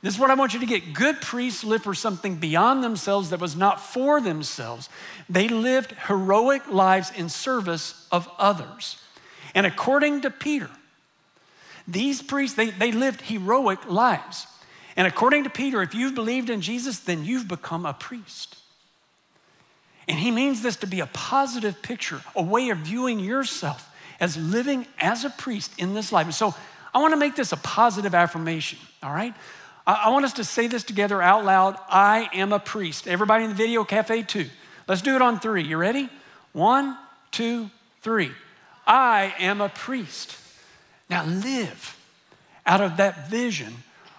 this 0.00 0.14
is 0.14 0.20
what 0.20 0.30
I 0.30 0.34
want 0.34 0.52
you 0.52 0.58
to 0.60 0.66
get. 0.66 0.94
Good 0.94 1.20
priests 1.20 1.62
lived 1.62 1.84
for 1.84 1.94
something 1.94 2.36
beyond 2.36 2.82
themselves 2.82 3.30
that 3.30 3.40
was 3.40 3.54
not 3.54 3.80
for 3.80 4.20
themselves. 4.20 4.88
They 5.28 5.46
lived 5.46 5.92
heroic 6.08 6.68
lives 6.68 7.12
in 7.16 7.28
service 7.28 8.06
of 8.10 8.28
others. 8.36 8.96
And 9.54 9.66
according 9.66 10.22
to 10.22 10.30
Peter, 10.30 10.70
these 11.86 12.22
priests, 12.22 12.56
they, 12.56 12.70
they 12.70 12.92
lived 12.92 13.20
heroic 13.22 13.88
lives. 13.88 14.46
And 14.96 15.06
according 15.06 15.44
to 15.44 15.50
Peter, 15.50 15.82
if 15.82 15.94
you've 15.94 16.14
believed 16.14 16.50
in 16.50 16.60
Jesus, 16.60 17.00
then 17.00 17.24
you've 17.24 17.48
become 17.48 17.86
a 17.86 17.92
priest. 17.92 18.56
And 20.08 20.18
he 20.18 20.30
means 20.30 20.62
this 20.62 20.76
to 20.76 20.86
be 20.86 21.00
a 21.00 21.06
positive 21.06 21.80
picture, 21.82 22.20
a 22.34 22.42
way 22.42 22.70
of 22.70 22.78
viewing 22.78 23.20
yourself 23.20 23.88
as 24.20 24.36
living 24.36 24.86
as 24.98 25.24
a 25.24 25.30
priest 25.30 25.72
in 25.78 25.94
this 25.94 26.12
life. 26.12 26.26
And 26.26 26.34
so 26.34 26.54
I 26.94 27.00
want 27.00 27.12
to 27.12 27.18
make 27.18 27.34
this 27.34 27.52
a 27.52 27.56
positive 27.56 28.14
affirmation, 28.14 28.78
all 29.02 29.12
right? 29.12 29.34
I 29.86 30.10
want 30.10 30.24
us 30.24 30.34
to 30.34 30.44
say 30.44 30.68
this 30.68 30.84
together 30.84 31.20
out 31.20 31.44
loud 31.44 31.76
I 31.88 32.28
am 32.34 32.52
a 32.52 32.60
priest. 32.60 33.08
Everybody 33.08 33.44
in 33.44 33.50
the 33.50 33.56
video 33.56 33.84
cafe, 33.84 34.22
too. 34.22 34.46
Let's 34.86 35.02
do 35.02 35.16
it 35.16 35.22
on 35.22 35.40
three. 35.40 35.64
You 35.64 35.76
ready? 35.76 36.08
One, 36.52 36.96
two, 37.30 37.70
three. 38.02 38.30
I 38.86 39.34
am 39.38 39.60
a 39.60 39.68
priest. 39.68 40.36
Now 41.08 41.24
live 41.24 41.96
out 42.66 42.80
of 42.80 42.96
that 42.96 43.28
vision 43.28 43.74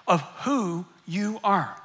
of 0.07 0.21
who 0.43 0.85
you 1.07 1.39
are. 1.43 1.75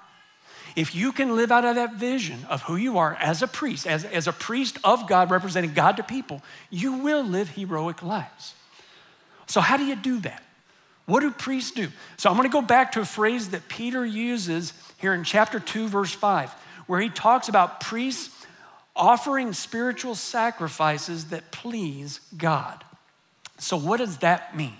If 0.76 0.94
you 0.94 1.12
can 1.12 1.34
live 1.34 1.50
out 1.50 1.64
of 1.64 1.74
that 1.76 1.94
vision 1.94 2.46
of 2.48 2.62
who 2.62 2.76
you 2.76 2.98
are 2.98 3.16
as 3.20 3.42
a 3.42 3.48
priest, 3.48 3.86
as, 3.86 4.04
as 4.04 4.28
a 4.28 4.32
priest 4.32 4.78
of 4.84 5.08
God 5.08 5.30
representing 5.30 5.72
God 5.72 5.96
to 5.96 6.02
people, 6.02 6.42
you 6.70 6.92
will 6.92 7.24
live 7.24 7.48
heroic 7.48 8.02
lives. 8.02 8.54
So, 9.46 9.60
how 9.60 9.76
do 9.76 9.84
you 9.84 9.96
do 9.96 10.20
that? 10.20 10.42
What 11.06 11.20
do 11.20 11.30
priests 11.30 11.70
do? 11.70 11.88
So, 12.16 12.30
I'm 12.30 12.36
going 12.36 12.48
to 12.48 12.52
go 12.52 12.62
back 12.62 12.92
to 12.92 13.00
a 13.00 13.04
phrase 13.04 13.48
that 13.48 13.68
Peter 13.68 14.04
uses 14.04 14.72
here 14.98 15.14
in 15.14 15.24
chapter 15.24 15.58
2, 15.58 15.88
verse 15.88 16.12
5, 16.12 16.50
where 16.86 17.00
he 17.00 17.08
talks 17.08 17.48
about 17.48 17.80
priests 17.80 18.37
offering 18.98 19.52
spiritual 19.52 20.14
sacrifices 20.14 21.26
that 21.26 21.50
please 21.52 22.20
God. 22.36 22.84
So, 23.58 23.76
what 23.76 23.98
does 23.98 24.18
that 24.18 24.56
mean? 24.56 24.74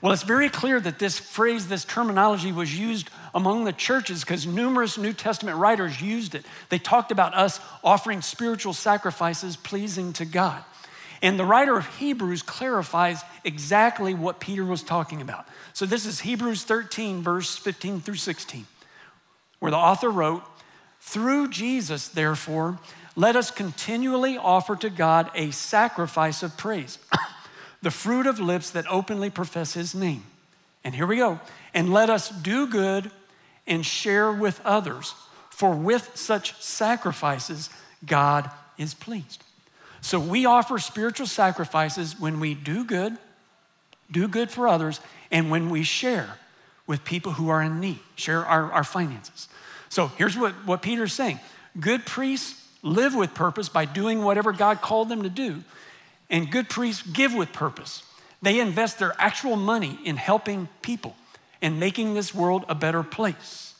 Well, 0.00 0.12
it's 0.12 0.22
very 0.22 0.48
clear 0.48 0.80
that 0.80 0.98
this 0.98 1.18
phrase, 1.18 1.68
this 1.68 1.84
terminology 1.84 2.52
was 2.52 2.76
used 2.76 3.10
among 3.34 3.64
the 3.64 3.72
churches 3.72 4.20
because 4.24 4.46
numerous 4.46 4.96
New 4.96 5.12
Testament 5.12 5.58
writers 5.58 6.00
used 6.00 6.34
it. 6.34 6.46
They 6.70 6.78
talked 6.78 7.12
about 7.12 7.34
us 7.34 7.60
offering 7.84 8.22
spiritual 8.22 8.72
sacrifices 8.72 9.56
pleasing 9.56 10.14
to 10.14 10.24
God. 10.24 10.64
And 11.22 11.38
the 11.38 11.44
writer 11.44 11.76
of 11.76 11.86
Hebrews 11.98 12.42
clarifies 12.42 13.22
exactly 13.44 14.14
what 14.14 14.40
Peter 14.40 14.64
was 14.64 14.82
talking 14.82 15.20
about. 15.20 15.46
So 15.74 15.84
this 15.84 16.06
is 16.06 16.20
Hebrews 16.20 16.64
13, 16.64 17.22
verse 17.22 17.56
15 17.56 18.00
through 18.00 18.14
16, 18.14 18.66
where 19.58 19.70
the 19.70 19.76
author 19.76 20.08
wrote, 20.08 20.42
Through 21.00 21.50
Jesus, 21.50 22.08
therefore, 22.08 22.78
let 23.16 23.36
us 23.36 23.50
continually 23.50 24.36
offer 24.36 24.76
to 24.76 24.90
God 24.90 25.30
a 25.34 25.50
sacrifice 25.50 26.42
of 26.42 26.56
praise, 26.56 26.98
the 27.82 27.90
fruit 27.90 28.26
of 28.26 28.38
lips 28.38 28.70
that 28.70 28.86
openly 28.88 29.30
profess 29.30 29.74
his 29.74 29.94
name. 29.94 30.24
And 30.84 30.94
here 30.94 31.06
we 31.06 31.16
go. 31.16 31.40
And 31.74 31.92
let 31.92 32.10
us 32.10 32.28
do 32.28 32.66
good 32.66 33.10
and 33.66 33.84
share 33.84 34.32
with 34.32 34.60
others, 34.64 35.14
for 35.50 35.74
with 35.74 36.16
such 36.16 36.60
sacrifices, 36.60 37.70
God 38.06 38.50
is 38.78 38.94
pleased. 38.94 39.44
So 40.00 40.18
we 40.18 40.46
offer 40.46 40.78
spiritual 40.78 41.26
sacrifices 41.26 42.18
when 42.18 42.40
we 42.40 42.54
do 42.54 42.84
good, 42.84 43.16
do 44.10 44.26
good 44.26 44.50
for 44.50 44.66
others, 44.66 45.00
and 45.30 45.50
when 45.50 45.68
we 45.68 45.82
share 45.82 46.38
with 46.86 47.04
people 47.04 47.32
who 47.32 47.50
are 47.50 47.62
in 47.62 47.78
need, 47.78 48.00
share 48.16 48.44
our, 48.44 48.72
our 48.72 48.84
finances. 48.84 49.48
So 49.90 50.06
here's 50.06 50.36
what, 50.36 50.52
what 50.64 50.82
Peter's 50.82 51.12
saying 51.12 51.40
good 51.78 52.06
priests 52.06 52.59
live 52.82 53.14
with 53.14 53.34
purpose 53.34 53.68
by 53.68 53.84
doing 53.84 54.22
whatever 54.22 54.52
God 54.52 54.80
called 54.80 55.08
them 55.08 55.22
to 55.22 55.30
do, 55.30 55.62
and 56.28 56.50
good 56.50 56.68
priests 56.68 57.02
give 57.02 57.34
with 57.34 57.52
purpose. 57.52 58.02
They 58.42 58.60
invest 58.60 58.98
their 58.98 59.14
actual 59.18 59.56
money 59.56 59.98
in 60.04 60.16
helping 60.16 60.68
people 60.82 61.14
and 61.60 61.78
making 61.78 62.14
this 62.14 62.34
world 62.34 62.64
a 62.68 62.74
better 62.74 63.02
place. 63.02 63.74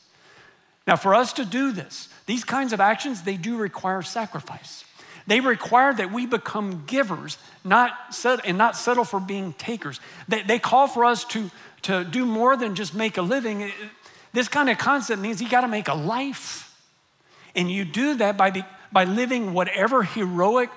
Now, 0.85 0.95
for 0.95 1.15
us 1.15 1.33
to 1.33 1.45
do 1.45 1.71
this, 1.71 2.09
these 2.25 2.43
kinds 2.43 2.73
of 2.73 2.79
actions, 2.79 3.23
they 3.23 3.37
do 3.37 3.57
require 3.57 4.01
sacrifice. 4.01 4.83
They 5.27 5.39
require 5.39 5.93
that 5.93 6.11
we 6.11 6.25
become 6.25 6.83
givers 6.87 7.37
not 7.63 8.13
set, 8.13 8.45
and 8.45 8.57
not 8.57 8.75
settle 8.75 9.03
for 9.03 9.19
being 9.19 9.53
takers. 9.53 9.99
They, 10.27 10.41
they 10.41 10.59
call 10.59 10.87
for 10.87 11.05
us 11.05 11.23
to, 11.25 11.51
to 11.83 12.03
do 12.03 12.25
more 12.25 12.57
than 12.57 12.75
just 12.75 12.93
make 12.95 13.17
a 13.17 13.21
living. 13.21 13.71
This 14.33 14.47
kind 14.47 14.69
of 14.69 14.77
concept 14.77 15.21
means 15.21 15.41
you 15.41 15.49
got 15.49 15.61
to 15.61 15.67
make 15.67 15.87
a 15.87 15.93
life. 15.93 16.67
And 17.55 17.69
you 17.69 17.85
do 17.85 18.15
that 18.15 18.37
by, 18.37 18.51
be, 18.51 18.63
by 18.91 19.05
living 19.05 19.53
whatever 19.53 20.03
heroic 20.03 20.69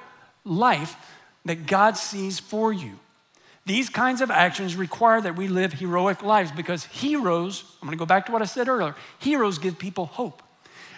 life 0.44 0.96
that 1.44 1.66
God 1.66 1.96
sees 1.96 2.38
for 2.38 2.72
you. 2.72 2.98
These 3.66 3.88
kinds 3.88 4.20
of 4.20 4.30
actions 4.30 4.76
require 4.76 5.20
that 5.20 5.36
we 5.36 5.48
live 5.48 5.72
heroic 5.72 6.22
lives 6.22 6.52
because 6.52 6.84
heroes, 6.84 7.64
I'm 7.80 7.88
gonna 7.88 7.96
go 7.96 8.06
back 8.06 8.26
to 8.26 8.32
what 8.32 8.42
I 8.42 8.44
said 8.44 8.68
earlier, 8.68 8.94
heroes 9.18 9.58
give 9.58 9.78
people 9.78 10.06
hope. 10.06 10.42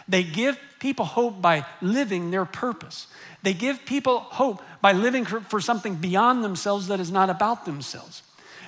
They 0.09 0.23
give 0.23 0.59
people 0.79 1.05
hope 1.05 1.41
by 1.41 1.65
living 1.81 2.31
their 2.31 2.45
purpose. 2.45 3.09
They 3.43 3.55
give 3.55 3.85
people 3.87 4.21
hope 4.21 4.63
by 4.81 4.93
living 4.93 5.25
for 5.25 5.61
something 5.61 5.97
beyond 5.97 6.45
themselves 6.45 6.89
that 6.89 7.01
is 7.01 7.11
not 7.11 7.31
about 7.31 7.65
themselves. 7.65 8.23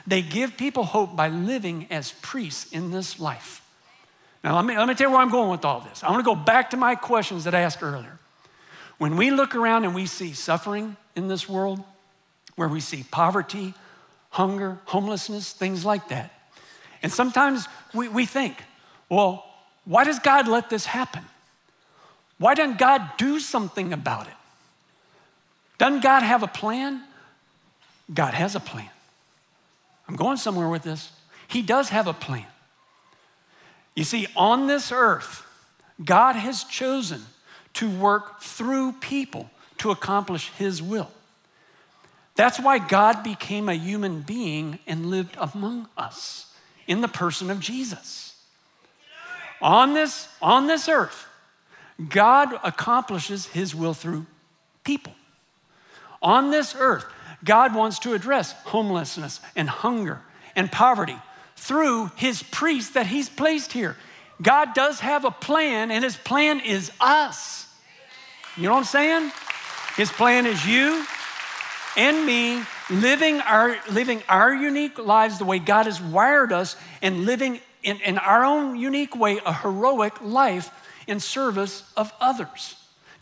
They 0.07 0.23
give 0.23 0.57
people 0.57 0.85
hope 0.85 1.15
by 1.15 1.29
living 1.29 1.87
as 1.91 2.13
priests 2.23 2.73
in 2.73 2.91
this 2.91 3.21
life. 3.21 3.63
Now, 4.43 4.57
let 4.57 4.65
me, 4.65 4.77
let 4.77 4.89
me 4.89 4.95
tell 4.95 5.09
you 5.09 5.13
where 5.13 5.21
I'm 5.21 5.31
going 5.31 5.51
with 5.51 5.65
all 5.65 5.81
this. 5.81 6.03
I 6.03 6.11
want 6.11 6.21
to 6.21 6.25
go 6.25 6.35
back 6.35 6.71
to 6.71 6.77
my 6.77 6.95
questions 6.95 7.45
that 7.45 7.55
I 7.55 7.61
asked 7.61 7.83
earlier. 7.83 8.19
When 8.99 9.17
we 9.17 9.31
look 9.31 9.55
around 9.55 9.85
and 9.85 9.95
we 9.95 10.07
see 10.07 10.33
suffering 10.33 10.97
in 11.17 11.29
this 11.29 11.49
world, 11.49 11.83
where 12.57 12.69
we 12.69 12.81
see 12.81 13.05
poverty, 13.11 13.75
hunger, 14.31 14.79
homelessness, 14.85 15.53
things 15.53 15.85
like 15.85 16.09
that, 16.09 16.33
and 17.03 17.13
sometimes 17.13 17.67
we, 17.95 18.09
we 18.09 18.27
think, 18.27 18.57
well, 19.09 19.45
why 19.85 20.05
does 20.05 20.19
God 20.19 20.49
let 20.49 20.69
this 20.69 20.85
happen? 20.85 21.25
Why 22.39 22.55
doesn't 22.55 22.79
God 22.79 23.09
do 23.17 23.39
something 23.41 23.93
about 23.93 24.27
it? 24.27 24.35
Doesn't 25.79 26.03
God 26.03 26.23
have 26.23 26.43
a 26.43 26.49
plan? 26.49 27.03
God 28.13 28.35
has 28.35 28.55
a 28.55 28.61
plan. 28.61 28.89
I'm 30.09 30.17
going 30.17 30.37
somewhere 30.37 30.69
with 30.69 30.83
this. 30.83 31.13
He 31.47 31.63
does 31.63 31.91
have 31.91 32.07
a 32.07 32.13
plan. 32.13 32.47
You 33.95 34.05
see, 34.05 34.27
on 34.37 34.67
this 34.67 34.91
earth, 34.93 35.45
God 36.05 36.37
has 36.37 36.65
chosen 36.65 37.23
to 37.79 37.91
work 37.91 38.41
through 38.41 38.93
people 38.93 39.51
to 39.79 39.91
accomplish 39.91 40.51
His 40.59 40.83
will. 40.83 41.11
That's 42.35 42.61
why 42.61 42.79
God 42.79 43.23
became 43.23 43.69
a 43.69 43.75
human 43.75 44.23
being 44.23 44.79
and 44.87 45.07
lived 45.07 45.37
among 45.39 45.89
us 45.97 46.53
in 46.87 47.01
the 47.01 47.09
person 47.09 47.51
of 47.51 47.61
Jesus. 47.61 48.37
On 49.61 49.95
this, 49.95 50.29
on 50.41 50.67
this 50.67 50.89
earth, 50.89 51.27
God 52.09 52.49
accomplishes 52.63 53.47
His 53.47 53.75
will 53.75 53.95
through 53.95 54.27
people. 54.85 55.15
On 56.23 56.51
this 56.51 56.75
earth, 56.79 57.05
God 57.45 57.75
wants 57.75 58.01
to 58.01 58.15
address 58.15 58.53
homelessness 58.65 59.41
and 59.55 59.69
hunger 59.69 60.21
and 60.57 60.71
poverty 60.71 61.17
through 61.55 62.11
his 62.17 62.43
priests 62.43 62.93
that 62.93 63.07
he's 63.07 63.29
placed 63.29 63.73
here. 63.73 63.97
God 64.41 64.75
does 64.75 65.01
have 65.01 65.25
a 65.25 65.31
plan, 65.31 65.91
and 65.91 66.03
his 66.05 66.17
plan 66.17 66.61
is 66.61 66.91
us. 67.01 67.68
You 68.59 68.65
know 68.65 68.73
what 68.73 68.79
I'm 68.79 68.85
saying? 68.85 69.31
His 69.97 70.11
plan 70.11 70.45
is 70.45 70.67
you 70.67 71.05
and 71.97 72.27
me 72.27 72.61
living 72.91 73.41
our, 73.41 73.77
living 73.89 74.21
our 74.29 74.53
unique 74.53 74.99
lives 74.99 75.39
the 75.39 75.45
way 75.45 75.61
God 75.61 75.87
has 75.87 76.01
wired 76.01 76.53
us 76.53 76.75
and 77.01 77.25
living 77.25 77.61
in, 77.85 78.01
in 78.01 78.19
our 78.19 78.45
own 78.45 78.77
unique 78.77 79.15
way 79.15 79.39
a 79.47 79.53
heroic 79.53 80.21
life 80.21 80.71
in 81.07 81.21
service 81.21 81.89
of 81.97 82.13
others. 82.21 82.75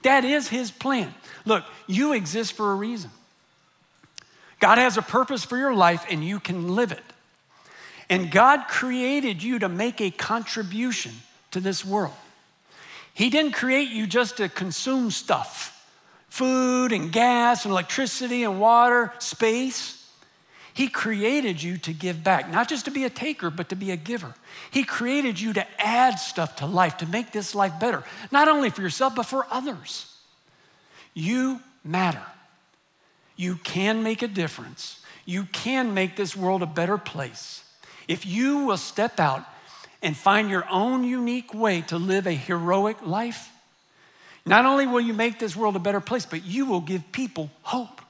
That 0.02 0.24
is 0.24 0.48
his 0.48 0.70
plan. 0.70 1.14
Look, 1.44 1.64
you 1.86 2.14
exist 2.14 2.54
for 2.54 2.72
a 2.72 2.74
reason. 2.74 3.10
God 4.58 4.78
has 4.78 4.96
a 4.96 5.02
purpose 5.02 5.44
for 5.44 5.58
your 5.58 5.74
life 5.74 6.06
and 6.08 6.24
you 6.24 6.40
can 6.40 6.74
live 6.74 6.92
it. 6.92 7.04
And 8.08 8.30
God 8.30 8.68
created 8.68 9.42
you 9.42 9.58
to 9.58 9.68
make 9.68 10.00
a 10.00 10.10
contribution 10.10 11.12
to 11.50 11.60
this 11.60 11.84
world. 11.84 12.14
He 13.16 13.30
didn't 13.30 13.52
create 13.52 13.88
you 13.88 14.06
just 14.06 14.36
to 14.36 14.50
consume 14.50 15.10
stuff 15.10 15.72
food 16.28 16.92
and 16.92 17.10
gas 17.10 17.64
and 17.64 17.72
electricity 17.72 18.44
and 18.44 18.60
water, 18.60 19.10
space. 19.20 20.06
He 20.74 20.88
created 20.88 21.62
you 21.62 21.78
to 21.78 21.94
give 21.94 22.22
back, 22.22 22.50
not 22.50 22.68
just 22.68 22.84
to 22.84 22.90
be 22.90 23.04
a 23.04 23.10
taker, 23.10 23.48
but 23.48 23.70
to 23.70 23.74
be 23.74 23.90
a 23.90 23.96
giver. 23.96 24.34
He 24.70 24.84
created 24.84 25.40
you 25.40 25.54
to 25.54 25.66
add 25.80 26.18
stuff 26.18 26.56
to 26.56 26.66
life, 26.66 26.98
to 26.98 27.06
make 27.06 27.32
this 27.32 27.54
life 27.54 27.80
better, 27.80 28.04
not 28.30 28.48
only 28.48 28.68
for 28.68 28.82
yourself, 28.82 29.14
but 29.14 29.24
for 29.24 29.46
others. 29.50 30.14
You 31.14 31.62
matter. 31.82 32.20
You 33.34 33.54
can 33.54 34.02
make 34.02 34.20
a 34.20 34.28
difference. 34.28 35.00
You 35.24 35.44
can 35.44 35.94
make 35.94 36.16
this 36.16 36.36
world 36.36 36.62
a 36.62 36.66
better 36.66 36.98
place. 36.98 37.64
If 38.08 38.26
you 38.26 38.66
will 38.66 38.76
step 38.76 39.18
out 39.18 39.46
and 40.02 40.16
find 40.16 40.50
your 40.50 40.66
own 40.70 41.04
unique 41.04 41.54
way 41.54 41.82
to 41.82 41.98
live 41.98 42.26
a 42.26 42.32
heroic 42.32 43.04
life, 43.04 43.50
not 44.44 44.64
only 44.64 44.86
will 44.86 45.00
you 45.00 45.14
make 45.14 45.38
this 45.38 45.56
world 45.56 45.74
a 45.76 45.80
better 45.80 46.00
place, 46.00 46.24
but 46.26 46.44
you 46.44 46.66
will 46.66 46.80
give 46.80 47.10
people 47.12 47.50
hope. 47.62 48.00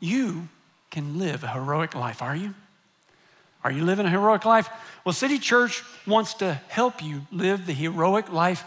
You 0.00 0.48
can 0.90 1.18
live 1.18 1.44
a 1.44 1.48
heroic 1.48 1.94
life, 1.94 2.22
are 2.22 2.34
you? 2.34 2.54
Are 3.62 3.70
you 3.70 3.84
living 3.84 4.04
a 4.04 4.10
heroic 4.10 4.44
life? 4.44 4.68
Well, 5.04 5.12
City 5.12 5.38
Church 5.38 5.82
wants 6.06 6.34
to 6.34 6.54
help 6.68 7.02
you 7.02 7.22
live 7.32 7.66
the 7.66 7.72
heroic 7.72 8.30
life 8.30 8.64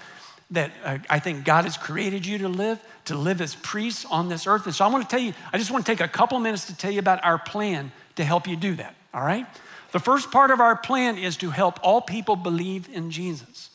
that 0.51 0.71
uh, 0.83 0.97
I 1.09 1.19
think 1.19 1.43
God 1.43 1.65
has 1.65 1.77
created 1.77 2.25
you 2.25 2.37
to 2.39 2.47
live, 2.47 2.79
to 3.05 3.15
live 3.15 3.41
as 3.41 3.53
priests 3.55 4.05
on 4.05 4.29
this 4.29 4.47
earth. 4.47 4.65
And 4.65 4.73
so 4.73 4.85
I 4.85 4.87
want 4.87 5.03
to 5.03 5.09
tell 5.09 5.23
you, 5.23 5.33
I 5.51 5.57
just 5.57 5.71
want 5.71 5.85
to 5.85 5.91
take 5.91 5.99
a 5.99 6.07
couple 6.07 6.39
minutes 6.39 6.65
to 6.67 6.75
tell 6.75 6.91
you 6.91 6.99
about 6.99 7.23
our 7.23 7.37
plan 7.37 7.91
to 8.15 8.23
help 8.23 8.47
you 8.47 8.55
do 8.55 8.75
that, 8.75 8.95
all 9.13 9.23
right? 9.23 9.45
The 9.91 9.99
first 9.99 10.31
part 10.31 10.51
of 10.51 10.59
our 10.59 10.75
plan 10.75 11.17
is 11.17 11.37
to 11.37 11.49
help 11.49 11.79
all 11.81 12.01
people 12.01 12.35
believe 12.35 12.89
in 12.89 13.11
Jesus. 13.11 13.69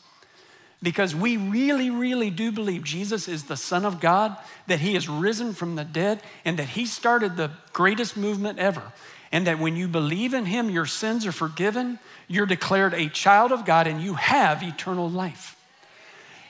Because 0.81 1.15
we 1.15 1.37
really, 1.37 1.89
really 1.89 2.29
do 2.29 2.51
believe 2.51 2.83
Jesus 2.83 3.27
is 3.27 3.45
the 3.45 3.55
Son 3.55 3.85
of 3.85 4.01
God, 4.01 4.37
that 4.67 4.81
He 4.81 4.95
is 4.95 5.07
risen 5.07 5.53
from 5.53 5.75
the 5.75 5.85
dead, 5.85 6.21
and 6.43 6.59
that 6.59 6.69
He 6.69 6.85
started 6.85 7.37
the 7.37 7.51
greatest 7.71 8.17
movement 8.17 8.59
ever. 8.59 8.83
And 9.31 9.47
that 9.47 9.59
when 9.59 9.75
you 9.75 9.87
believe 9.87 10.33
in 10.33 10.45
Him, 10.45 10.69
your 10.69 10.85
sins 10.85 11.25
are 11.25 11.31
forgiven, 11.31 11.99
you're 12.27 12.45
declared 12.45 12.93
a 12.93 13.09
child 13.09 13.51
of 13.51 13.65
God, 13.65 13.87
and 13.87 14.01
you 14.01 14.15
have 14.15 14.61
eternal 14.61 15.09
life. 15.09 15.57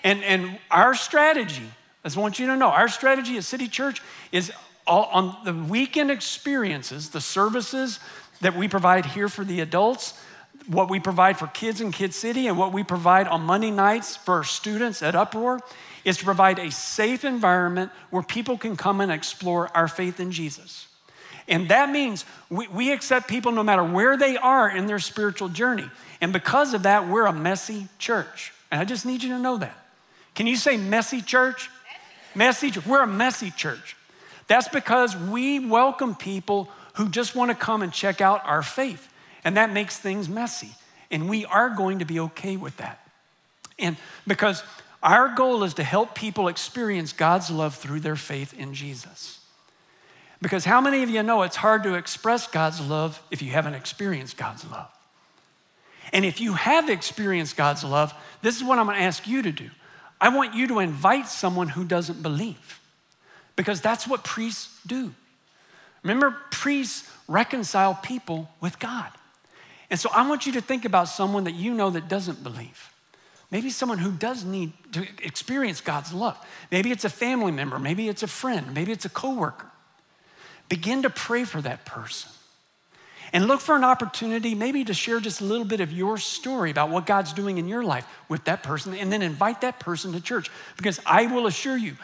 And, 0.04 0.24
and 0.24 0.60
our 0.70 0.96
strategy, 0.96 1.70
I 2.04 2.08
just 2.08 2.18
want 2.18 2.40
you 2.40 2.48
to 2.48 2.58
know, 2.58 2.70
our 2.70 2.90
strategy 2.90 3.38
at 3.38 3.44
City 3.44 3.68
Church 3.68 4.02
is 4.32 4.52
all, 4.86 5.06
on 5.06 5.38
the 5.46 5.54
weekend 5.54 6.12
experiences, 6.12 7.12
the 7.12 7.22
services 7.22 8.00
that 8.44 8.56
we 8.56 8.68
provide 8.68 9.06
here 9.06 9.28
for 9.28 9.44
the 9.44 9.60
adults, 9.62 10.14
what 10.68 10.90
we 10.90 11.00
provide 11.00 11.38
for 11.38 11.48
kids 11.48 11.82
in 11.82 11.92
Kid 11.92 12.14
City, 12.14 12.48
and 12.48 12.58
what 12.58 12.72
we 12.72 12.84
provide 12.84 13.28
on 13.28 13.42
Monday 13.42 13.72
nights 13.72 14.16
for 14.16 14.44
students 14.44 15.02
at 15.02 15.16
Uproar 15.16 15.60
is 16.06 16.18
to 16.18 16.26
provide 16.26 16.60
a 16.60 16.72
safe 16.72 17.26
environment 17.26 17.92
where 18.10 18.24
people 18.24 18.58
can 18.58 18.76
come 18.76 19.02
and 19.02 19.12
explore 19.12 19.70
our 19.76 19.88
faith 19.88 20.20
in 20.20 20.32
Jesus. 20.32 20.88
And 21.48 21.70
that 21.70 21.90
means 21.90 22.26
we, 22.50 22.68
we 22.68 22.92
accept 22.92 23.28
people 23.28 23.52
no 23.52 23.64
matter 23.64 23.84
where 23.84 24.16
they 24.16 24.38
are 24.38 24.70
in 24.70 24.88
their 24.88 25.00
spiritual 25.00 25.50
journey. 25.50 25.90
And 26.22 26.32
because 26.32 26.74
of 26.74 26.84
that, 26.84 27.10
we're 27.10 27.26
a 27.26 27.34
messy 27.34 27.88
church. 28.00 28.54
And 28.72 28.80
I 28.80 28.86
just 28.86 29.06
need 29.06 29.24
you 29.24 29.30
to 29.30 29.40
know 29.40 29.58
that. 29.58 29.78
Can 30.36 30.48
you 30.48 30.56
say 30.56 30.78
messy 30.78 31.22
church? 31.22 31.70
Messy 32.36 32.72
church. 32.72 32.86
We're 32.86 33.04
a 33.04 33.08
messy 33.08 33.52
church. 33.52 33.96
That's 34.48 34.68
because 34.68 35.16
we 35.16 35.60
welcome 35.60 36.16
people 36.16 36.70
who 36.94 37.10
just 37.10 37.36
want 37.36 37.50
to 37.52 37.56
come 37.56 37.82
and 37.82 37.92
check 37.92 38.22
out 38.22 38.42
our 38.46 38.64
faith. 38.64 39.10
And 39.44 39.58
that 39.58 39.72
makes 39.72 39.98
things 39.98 40.30
messy. 40.30 40.72
And 41.12 41.30
we 41.30 41.46
are 41.46 41.70
going 41.70 42.00
to 42.00 42.06
be 42.06 42.20
okay 42.20 42.58
with 42.58 42.78
that. 42.78 43.00
And 43.78 43.98
because 44.26 44.64
our 45.02 45.36
goal 45.36 45.64
is 45.64 45.74
to 45.76 45.84
help 45.84 46.16
people 46.16 46.48
experience 46.48 47.12
God's 47.12 47.52
love 47.52 47.76
through 47.76 48.00
their 48.00 48.16
faith 48.16 48.54
in 48.58 48.74
Jesus. 48.74 49.40
Because 50.42 50.66
how 50.66 50.82
many 50.82 51.04
of 51.04 51.10
you 51.10 51.24
know 51.24 51.44
it's 51.44 51.56
hard 51.56 51.84
to 51.84 51.96
express 51.96 52.48
God's 52.48 52.82
love 52.82 53.22
if 53.32 53.42
you 53.42 53.52
haven't 53.52 53.76
experienced 53.76 54.38
God's 54.38 54.70
love? 54.70 54.90
And 56.12 56.26
if 56.26 56.40
you 56.40 56.54
have 56.54 56.90
experienced 56.90 57.56
God's 57.58 57.84
love, 57.84 58.14
this 58.42 58.56
is 58.58 58.64
what 58.64 58.78
I'm 58.78 58.86
going 58.86 58.98
to 58.98 59.04
ask 59.04 59.28
you 59.28 59.42
to 59.42 59.52
do. 59.52 59.70
I 60.22 60.30
want 60.30 60.54
you 60.54 60.68
to 60.68 60.80
invite 60.80 61.28
someone 61.28 61.70
who 61.70 61.84
doesn't 61.84 62.22
believe 62.22 62.80
because 63.56 63.82
that's 63.82 64.08
what 64.08 64.24
priests 64.24 64.80
do. 64.86 65.14
Remember, 66.04 66.36
priests 66.52 67.10
reconcile 67.28 67.96
people 67.96 68.50
with 68.62 68.78
God. 68.80 69.10
And 69.90 70.00
so 70.00 70.10
I 70.14 70.28
want 70.28 70.46
you 70.46 70.54
to 70.54 70.62
think 70.62 70.86
about 70.86 71.08
someone 71.08 71.46
that 71.46 71.54
you 71.54 71.74
know 71.74 71.90
that 71.92 72.08
doesn't 72.08 72.44
believe. 72.44 72.90
Maybe 73.52 73.70
someone 73.70 74.00
who 74.00 74.12
does 74.12 74.44
need 74.44 74.74
to 74.94 75.08
experience 75.22 75.80
God's 75.80 76.12
love. 76.12 76.38
Maybe 76.72 76.92
it's 76.92 77.06
a 77.06 77.10
family 77.10 77.52
member, 77.52 77.78
maybe 77.78 78.10
it's 78.10 78.24
a 78.24 78.28
friend, 78.28 78.74
maybe 78.74 78.92
it's 78.92 79.06
a 79.06 79.10
coworker. 79.10 79.68
Begin 80.70 81.04
to 81.04 81.10
pray 81.10 81.44
for 81.44 81.62
that 81.62 81.86
person. 81.86 82.32
And 83.32 83.48
look 83.48 83.62
for 83.62 83.76
an 83.76 83.84
opportunity, 83.84 84.54
maybe 84.54 84.84
to 84.86 84.94
share 84.94 85.20
just 85.20 85.42
a 85.42 85.44
little 85.44 85.66
bit 85.66 85.82
of 85.82 85.92
your 85.92 86.18
story 86.18 86.70
about 86.72 86.90
what 86.90 87.06
God's 87.06 87.34
doing 87.34 87.58
in 87.58 87.68
your 87.68 87.84
life 87.84 88.08
with 88.30 88.44
that 88.46 88.62
person, 88.62 88.94
and 88.94 89.12
then 89.12 89.22
invite 89.22 89.62
that 89.62 89.80
person 89.80 90.14
to 90.14 90.22
church. 90.22 90.52
Because 90.78 91.00
I 91.06 91.26
will 91.26 91.48
assure 91.48 91.78
you, 91.78 91.96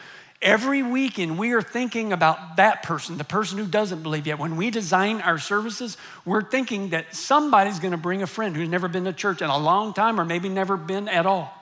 every 0.42 0.82
weekend 0.82 1.38
we 1.38 1.52
are 1.52 1.62
thinking 1.62 2.12
about 2.12 2.56
that 2.56 2.82
person, 2.82 3.18
the 3.18 3.24
person 3.24 3.58
who 3.58 3.66
doesn't 3.66 4.02
believe 4.02 4.26
yet. 4.26 4.38
When 4.38 4.56
we 4.56 4.70
design 4.70 5.20
our 5.20 5.38
services, 5.38 5.96
we're 6.24 6.42
thinking 6.42 6.90
that 6.90 7.14
somebody's 7.14 7.78
gonna 7.78 7.96
bring 7.96 8.22
a 8.22 8.26
friend 8.26 8.56
who's 8.56 8.68
never 8.68 8.88
been 8.88 9.04
to 9.04 9.12
church 9.12 9.42
in 9.42 9.50
a 9.50 9.58
long 9.58 9.92
time 9.92 10.20
or 10.20 10.24
maybe 10.24 10.48
never 10.48 10.76
been 10.76 11.08
at 11.08 11.26
all. 11.26 11.52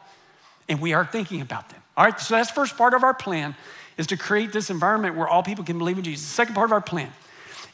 And 0.69 0.81
we 0.81 0.93
are 0.93 1.05
thinking 1.05 1.41
about 1.41 1.69
them. 1.71 1.81
All 1.97 2.05
right, 2.05 2.19
so 2.21 2.35
that's 2.35 2.51
first 2.51 2.77
part 2.77 2.95
of 2.95 3.03
our 3.03 3.15
plan 3.15 3.57
is 3.97 4.07
to 4.09 4.17
create 4.17 4.53
this 4.53 4.71
environment 4.71 5.17
where 5.17 5.27
all 5.27 5.43
people 5.43 5.65
can 5.65 5.79
believe 5.79 5.99
in 5.99 6.05
Jesus. 6.05 6.27
The 6.27 6.35
second 6.35 6.55
part 6.55 6.67
of 6.67 6.73
our 6.73 6.81
plan 6.81 7.11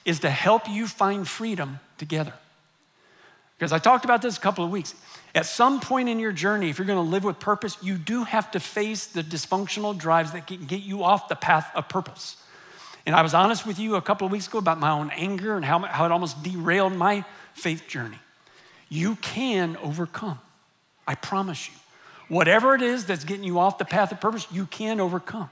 is 0.05 0.21
to 0.21 0.31
help 0.31 0.69
you 0.69 0.87
find 0.87 1.29
freedom 1.29 1.81
together. 1.99 2.33
Because 3.59 3.73
I 3.73 3.79
talked 3.79 4.05
about 4.05 4.21
this 4.21 4.37
a 4.37 4.41
couple 4.41 4.65
of 4.65 4.71
weeks. 4.71 4.95
At 5.35 5.47
some 5.47 5.81
point 5.81 6.09
in 6.09 6.19
your 6.19 6.33
journey, 6.33 6.71
if 6.71 6.79
you're 6.79 6.87
going 6.87 7.05
to 7.05 7.11
live 7.11 7.25
with 7.25 7.39
purpose, 7.39 7.77
you 7.83 7.97
do 7.97 8.25
have 8.25 8.51
to 8.53 8.61
face 8.61 9.07
the 9.07 9.23
dysfunctional 9.23 9.97
drives 9.97 10.33
that 10.33 10.47
can 10.47 10.65
get 10.65 10.83
you 10.83 11.05
off 11.05 11.29
the 11.29 11.37
path 11.37 11.71
of 11.75 11.89
purpose. 11.89 12.37
And 13.07 13.15
I 13.15 13.23
was 13.23 13.35
honest 13.35 13.67
with 13.67 13.79
you 13.79 13.97
a 13.97 14.03
couple 14.03 14.27
of 14.27 14.33
weeks 14.33 14.49
ago 14.49 14.59
about 14.59 14.81
my 14.81 14.91
own 14.91 15.11
anger 15.11 15.57
and 15.57 15.65
how, 15.65 15.81
how 15.81 16.05
it 16.07 16.13
almost 16.13 16.43
derailed 16.43 16.95
my 16.95 17.25
faith 17.55 17.87
journey. 17.87 18.19
You 18.89 19.17
can 19.17 19.77
overcome. 19.79 20.39
I 21.07 21.15
promise 21.15 21.69
you. 21.69 21.75
Whatever 22.29 22.75
it 22.75 22.83
is 22.83 23.05
that's 23.05 23.25
getting 23.25 23.45
you 23.45 23.59
off 23.59 23.79
the 23.79 23.85
path 23.85 24.11
of 24.11 24.21
purpose, 24.21 24.47
you 24.51 24.67
can 24.67 25.01
overcome. 25.01 25.51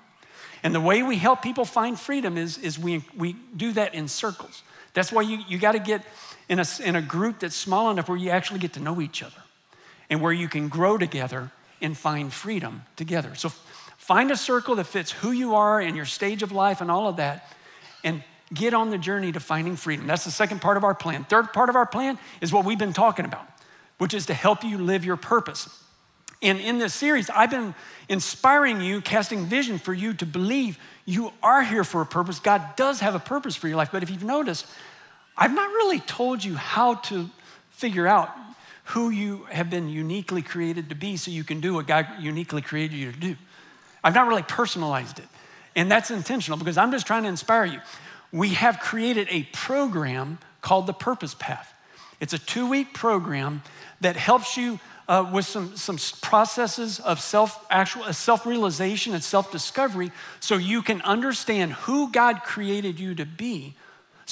And 0.62 0.74
the 0.74 0.80
way 0.80 1.02
we 1.02 1.16
help 1.16 1.42
people 1.42 1.64
find 1.64 1.98
freedom 1.98 2.38
is, 2.38 2.56
is 2.58 2.78
we, 2.78 3.04
we 3.16 3.36
do 3.56 3.72
that 3.72 3.94
in 3.94 4.08
circles. 4.08 4.62
That's 4.94 5.12
why 5.12 5.22
you, 5.22 5.40
you 5.48 5.58
got 5.58 5.72
to 5.72 5.78
get 5.78 6.02
in 6.52 6.58
a, 6.58 6.66
in 6.84 6.94
a 6.96 7.02
group 7.02 7.40
that's 7.40 7.56
small 7.56 7.90
enough 7.90 8.08
where 8.08 8.18
you 8.18 8.30
actually 8.30 8.60
get 8.60 8.74
to 8.74 8.80
know 8.80 9.00
each 9.00 9.22
other 9.22 9.42
and 10.10 10.20
where 10.20 10.32
you 10.32 10.48
can 10.48 10.68
grow 10.68 10.98
together 10.98 11.50
and 11.80 11.96
find 11.96 12.32
freedom 12.32 12.82
together. 12.96 13.34
So 13.34 13.50
Find 14.02 14.32
a 14.32 14.36
circle 14.36 14.74
that 14.74 14.88
fits 14.88 15.12
who 15.12 15.30
you 15.30 15.54
are 15.54 15.80
and 15.80 15.94
your 15.94 16.06
stage 16.06 16.42
of 16.42 16.50
life 16.50 16.80
and 16.80 16.90
all 16.90 17.06
of 17.06 17.18
that, 17.18 17.48
and 18.02 18.24
get 18.52 18.74
on 18.74 18.90
the 18.90 18.98
journey 18.98 19.30
to 19.30 19.38
finding 19.38 19.76
freedom. 19.76 20.08
That's 20.08 20.24
the 20.24 20.32
second 20.32 20.60
part 20.60 20.76
of 20.76 20.82
our 20.82 20.92
plan. 20.92 21.22
Third 21.22 21.52
part 21.52 21.68
of 21.68 21.76
our 21.76 21.86
plan 21.86 22.18
is 22.40 22.52
what 22.52 22.64
we've 22.64 22.80
been 22.80 22.92
talking 22.92 23.24
about, 23.24 23.46
which 23.98 24.12
is 24.12 24.26
to 24.26 24.34
help 24.34 24.64
you 24.64 24.76
live 24.76 25.04
your 25.04 25.16
purpose. 25.16 25.68
And 26.42 26.58
in 26.58 26.80
this 26.80 26.92
series, 26.94 27.30
I've 27.30 27.52
been 27.52 27.76
inspiring 28.08 28.80
you, 28.80 29.00
casting 29.02 29.46
vision 29.46 29.78
for 29.78 29.94
you 29.94 30.14
to 30.14 30.26
believe 30.26 30.80
you 31.06 31.32
are 31.40 31.62
here 31.62 31.84
for 31.84 32.00
a 32.00 32.06
purpose. 32.06 32.40
God 32.40 32.74
does 32.74 32.98
have 32.98 33.14
a 33.14 33.20
purpose 33.20 33.54
for 33.54 33.68
your 33.68 33.76
life. 33.76 33.90
But 33.92 34.02
if 34.02 34.10
you've 34.10 34.24
noticed, 34.24 34.66
I've 35.36 35.54
not 35.54 35.68
really 35.70 36.00
told 36.00 36.44
you 36.44 36.54
how 36.54 36.94
to 36.94 37.28
figure 37.70 38.06
out 38.06 38.30
who 38.84 39.10
you 39.10 39.46
have 39.50 39.70
been 39.70 39.88
uniquely 39.88 40.42
created 40.42 40.88
to 40.88 40.94
be 40.94 41.16
so 41.16 41.30
you 41.30 41.44
can 41.44 41.60
do 41.60 41.74
what 41.74 41.86
God 41.86 42.06
uniquely 42.20 42.62
created 42.62 42.96
you 42.96 43.12
to 43.12 43.18
do. 43.18 43.36
I've 44.04 44.14
not 44.14 44.28
really 44.28 44.42
personalized 44.42 45.18
it. 45.18 45.28
And 45.74 45.90
that's 45.90 46.10
intentional 46.10 46.58
because 46.58 46.76
I'm 46.76 46.90
just 46.90 47.06
trying 47.06 47.22
to 47.22 47.28
inspire 47.28 47.64
you. 47.64 47.80
We 48.32 48.50
have 48.50 48.80
created 48.80 49.28
a 49.30 49.44
program 49.52 50.38
called 50.60 50.86
the 50.86 50.92
Purpose 50.92 51.34
Path. 51.34 51.72
It's 52.20 52.32
a 52.32 52.38
two 52.38 52.68
week 52.68 52.92
program 52.94 53.62
that 54.00 54.16
helps 54.16 54.56
you 54.56 54.78
uh, 55.08 55.28
with 55.32 55.44
some, 55.44 55.76
some 55.76 55.98
processes 56.20 57.00
of 57.00 57.20
self 57.20 57.66
actual 57.70 58.04
uh, 58.04 58.12
self 58.12 58.46
realization 58.46 59.14
and 59.14 59.22
self 59.22 59.50
discovery, 59.50 60.12
so 60.40 60.56
you 60.56 60.82
can 60.82 61.02
understand 61.02 61.72
who 61.72 62.10
God 62.12 62.42
created 62.44 63.00
you 63.00 63.14
to 63.16 63.26
be, 63.26 63.74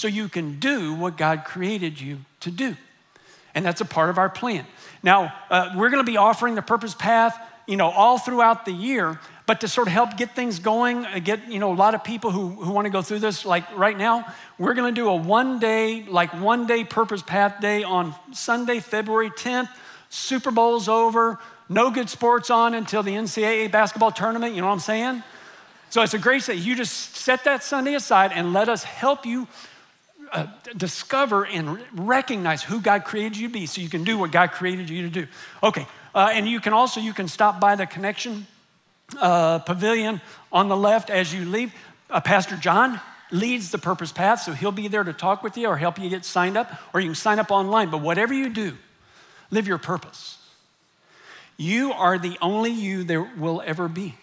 so 0.00 0.08
you 0.08 0.28
can 0.28 0.58
do 0.58 0.94
what 0.94 1.16
God 1.16 1.44
created 1.44 2.00
you 2.00 2.18
to 2.40 2.50
do, 2.50 2.76
and 3.54 3.64
that's 3.64 3.80
a 3.80 3.84
part 3.84 4.10
of 4.10 4.18
our 4.18 4.28
plan. 4.28 4.66
Now 5.02 5.32
uh, 5.50 5.72
we're 5.76 5.90
going 5.90 6.04
to 6.04 6.10
be 6.10 6.16
offering 6.16 6.54
the 6.54 6.62
Purpose 6.62 6.94
Path, 6.94 7.38
you 7.66 7.76
know, 7.76 7.90
all 7.90 8.18
throughout 8.18 8.64
the 8.64 8.72
year. 8.72 9.20
But 9.46 9.62
to 9.62 9.68
sort 9.68 9.88
of 9.88 9.92
help 9.92 10.16
get 10.16 10.36
things 10.36 10.60
going, 10.60 11.04
uh, 11.04 11.18
get 11.18 11.50
you 11.50 11.58
know 11.58 11.72
a 11.72 11.74
lot 11.74 11.94
of 11.94 12.04
people 12.04 12.30
who, 12.30 12.50
who 12.50 12.72
want 12.72 12.86
to 12.86 12.90
go 12.90 13.02
through 13.02 13.18
this, 13.18 13.44
like 13.44 13.76
right 13.76 13.98
now, 13.98 14.24
we're 14.58 14.74
going 14.74 14.94
to 14.94 15.00
do 15.00 15.08
a 15.08 15.16
one 15.16 15.58
day, 15.58 16.04
like 16.04 16.32
one 16.40 16.66
day 16.66 16.84
Purpose 16.84 17.22
Path 17.22 17.60
Day 17.60 17.82
on 17.82 18.14
Sunday, 18.32 18.78
February 18.80 19.30
10th 19.30 19.68
Super 20.10 20.50
Bowl's 20.50 20.88
over, 20.88 21.38
no 21.68 21.90
good 21.90 22.10
sports 22.10 22.50
on 22.50 22.74
until 22.74 23.02
the 23.02 23.12
NCAA 23.12 23.70
basketball 23.70 24.10
tournament. 24.10 24.54
You 24.54 24.60
know 24.60 24.66
what 24.66 24.74
I'm 24.74 24.80
saying? 24.80 25.22
So 25.88 26.02
it's 26.02 26.14
a 26.14 26.18
great 26.18 26.42
set. 26.42 26.58
You 26.58 26.74
just 26.74 27.16
set 27.16 27.44
that 27.44 27.62
Sunday 27.62 27.94
aside 27.94 28.32
and 28.34 28.52
let 28.52 28.68
us 28.68 28.82
help 28.82 29.24
you 29.24 29.46
uh, 30.32 30.46
discover 30.76 31.44
and 31.44 31.78
recognize 31.92 32.62
who 32.62 32.80
God 32.80 33.04
created 33.04 33.36
you 33.36 33.48
to 33.48 33.52
be 33.52 33.66
so 33.66 33.80
you 33.80 33.88
can 33.88 34.04
do 34.04 34.18
what 34.18 34.32
God 34.32 34.52
created 34.52 34.88
you 34.90 35.02
to 35.02 35.10
do. 35.10 35.26
Okay, 35.62 35.86
uh, 36.14 36.30
and 36.32 36.48
you 36.48 36.60
can 36.60 36.72
also, 36.72 37.00
you 37.00 37.12
can 37.12 37.28
stop 37.28 37.60
by 37.60 37.76
the 37.76 37.86
connection 37.86 38.46
uh, 39.20 39.58
pavilion 39.60 40.20
on 40.52 40.68
the 40.68 40.76
left 40.76 41.10
as 41.10 41.34
you 41.34 41.44
leave. 41.44 41.72
Uh, 42.08 42.20
Pastor 42.20 42.56
John 42.56 43.00
leads 43.30 43.70
the 43.70 43.78
purpose 43.78 44.12
path, 44.12 44.42
so 44.42 44.52
he'll 44.52 44.72
be 44.72 44.88
there 44.88 45.04
to 45.04 45.12
talk 45.12 45.42
with 45.42 45.56
you 45.56 45.68
or 45.68 45.76
help 45.76 45.98
you 45.98 46.08
get 46.08 46.24
signed 46.24 46.56
up, 46.56 46.70
or 46.92 47.00
you 47.00 47.08
can 47.08 47.14
sign 47.14 47.38
up 47.38 47.50
online. 47.50 47.90
But 47.90 48.02
whatever 48.02 48.34
you 48.34 48.48
do, 48.48 48.76
Live 49.50 49.66
your 49.66 49.78
purpose. 49.78 50.38
You 51.56 51.92
are 51.92 52.18
the 52.18 52.38
only 52.40 52.70
you 52.70 53.04
there 53.04 53.22
will 53.22 53.62
ever 53.64 53.88
be. 53.88 54.14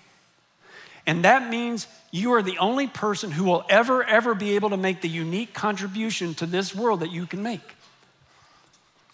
And 1.05 1.23
that 1.25 1.49
means 1.49 1.87
you 2.11 2.33
are 2.33 2.41
the 2.41 2.57
only 2.57 2.87
person 2.87 3.31
who 3.31 3.43
will 3.43 3.65
ever, 3.69 4.03
ever 4.03 4.33
be 4.33 4.55
able 4.55 4.69
to 4.69 4.77
make 4.77 5.01
the 5.01 5.09
unique 5.09 5.53
contribution 5.53 6.33
to 6.35 6.45
this 6.45 6.73
world 6.73 7.01
that 7.01 7.11
you 7.11 7.25
can 7.25 7.43
make. 7.43 7.75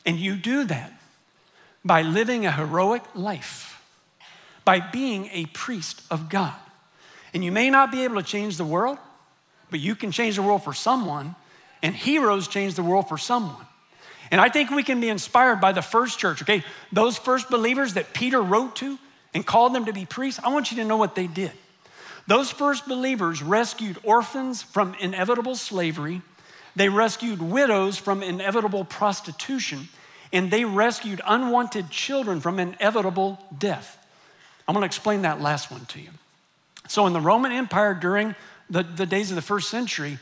And 0.06 0.20
you 0.20 0.36
do 0.36 0.66
that 0.66 0.94
by 1.84 2.02
living 2.02 2.46
a 2.46 2.52
heroic 2.52 3.04
life, 3.16 3.82
by 4.64 4.80
being 4.80 5.30
a 5.34 5.46
priest 5.48 6.02
of 6.12 6.30
God. 6.30 6.54
And 7.34 7.44
you 7.44 7.52
may 7.52 7.70
not 7.70 7.92
be 7.92 8.04
able 8.04 8.16
to 8.16 8.24
change 8.24 8.58
the 8.58 8.66
world, 8.66 8.98
but 9.72 9.80
you 9.80 9.96
can 9.96 10.12
change 10.12 10.36
the 10.36 10.44
world 10.44 10.64
for 10.64 10.74
someone, 10.74 11.36
and 11.82 11.96
heroes 11.96 12.48
change 12.48 12.76
the 12.76 12.84
world 12.84 13.10
for 13.10 13.18
someone. 13.18 13.66
And 14.30 14.40
I 14.40 14.50
think 14.50 14.70
we 14.70 14.84
can 14.84 15.02
be 15.02 15.10
inspired 15.10 15.60
by 15.60 15.72
the 15.72 15.82
first 15.82 16.20
church, 16.20 16.42
okay? 16.44 16.64
Those 16.92 17.18
first 17.18 17.50
believers 17.50 17.96
that 17.96 18.14
Peter 18.14 18.42
wrote 18.42 18.76
to 18.78 19.00
and 19.34 19.46
called 19.46 19.74
them 19.74 19.86
to 19.86 19.94
be 19.94 20.06
priests, 20.06 20.40
I 20.44 20.50
want 20.50 20.72
you 20.72 20.78
to 20.78 20.86
know 20.86 20.98
what 20.98 21.16
they 21.16 21.28
did. 21.28 21.52
Those 22.28 22.52
first 22.52 22.88
believers 22.88 23.44
rescued 23.44 23.98
orphans 24.04 24.62
from 24.62 24.96
inevitable 25.00 25.56
slavery, 25.56 26.22
they 26.76 26.90
rescued 26.90 27.42
widows 27.42 27.98
from 27.98 28.24
inevitable 28.24 28.86
prostitution, 28.86 29.90
and 30.32 30.50
they 30.50 30.66
rescued 30.66 31.22
unwanted 31.26 31.90
children 31.90 32.40
from 32.40 32.60
inevitable 32.60 33.40
death. 33.56 33.98
I'm 34.68 34.74
gonna 34.74 34.86
explain 34.86 35.24
that 35.24 35.42
last 35.42 35.70
one 35.70 35.86
to 35.88 36.00
you. 36.00 36.10
So, 36.88 37.06
in 37.08 37.14
the 37.14 37.22
Roman 37.22 37.52
Empire 37.52 37.94
during 37.94 38.36
the, 38.70 38.84
the 38.84 39.06
days 39.06 39.30
of 39.30 39.36
the 39.36 39.42
first 39.42 39.70
century, 39.70 40.18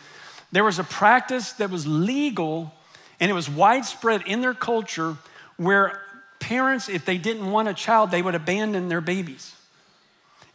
there 0.51 0.63
was 0.63 0.79
a 0.79 0.83
practice 0.83 1.53
that 1.53 1.69
was 1.69 1.87
legal 1.87 2.73
and 3.19 3.29
it 3.29 3.33
was 3.33 3.49
widespread 3.49 4.23
in 4.25 4.41
their 4.41 4.53
culture 4.53 5.15
where 5.57 6.01
parents, 6.39 6.89
if 6.89 7.05
they 7.05 7.17
didn't 7.17 7.49
want 7.49 7.67
a 7.67 7.73
child, 7.73 8.11
they 8.11 8.21
would 8.21 8.35
abandon 8.35 8.89
their 8.89 9.01
babies. 9.01 9.55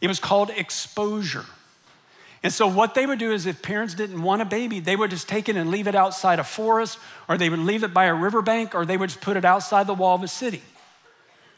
It 0.01 0.07
was 0.07 0.19
called 0.19 0.49
exposure. 0.51 1.45
And 2.43 2.53
so, 2.53 2.67
what 2.67 2.93
they 2.93 3.05
would 3.05 3.19
do 3.19 3.31
is, 3.31 3.45
if 3.45 3.61
parents 3.61 3.93
didn't 3.93 4.21
want 4.21 4.41
a 4.41 4.45
baby, 4.45 4.79
they 4.79 4.95
would 4.95 5.09
just 5.09 5.27
take 5.27 5.49
it 5.49 5.55
and 5.55 5.71
leave 5.71 5.87
it 5.87 5.95
outside 5.95 6.39
a 6.39 6.43
forest, 6.43 6.99
or 7.27 7.37
they 7.37 7.49
would 7.49 7.59
leave 7.59 7.83
it 7.83 7.93
by 7.93 8.05
a 8.05 8.13
riverbank, 8.13 8.75
or 8.75 8.85
they 8.85 8.95
would 8.95 9.09
just 9.09 9.21
put 9.21 9.37
it 9.37 9.43
outside 9.43 9.87
the 9.87 9.93
wall 9.93 10.15
of 10.15 10.23
a 10.23 10.27
city. 10.27 10.61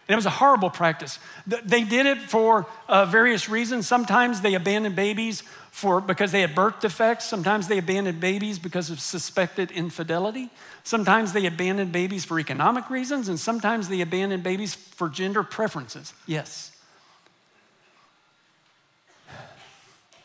And 0.07 0.13
it 0.13 0.15
was 0.15 0.25
a 0.25 0.31
horrible 0.31 0.71
practice. 0.71 1.19
They 1.45 1.83
did 1.83 2.07
it 2.07 2.17
for 2.17 2.65
uh, 2.87 3.05
various 3.05 3.47
reasons. 3.47 3.87
Sometimes 3.87 4.41
they 4.41 4.55
abandoned 4.55 4.95
babies 4.95 5.43
for, 5.69 6.01
because 6.01 6.31
they 6.31 6.41
had 6.41 6.55
birth 6.55 6.79
defects. 6.79 7.25
Sometimes 7.25 7.67
they 7.67 7.77
abandoned 7.77 8.19
babies 8.19 8.57
because 8.57 8.89
of 8.89 8.99
suspected 8.99 9.69
infidelity. 9.69 10.49
Sometimes 10.83 11.33
they 11.33 11.45
abandoned 11.45 11.91
babies 11.91 12.25
for 12.25 12.39
economic 12.39 12.89
reasons. 12.89 13.29
And 13.29 13.39
sometimes 13.39 13.87
they 13.87 14.01
abandoned 14.01 14.41
babies 14.41 14.73
for 14.73 15.09
gender 15.09 15.43
preferences. 15.43 16.11
Yes. 16.25 16.71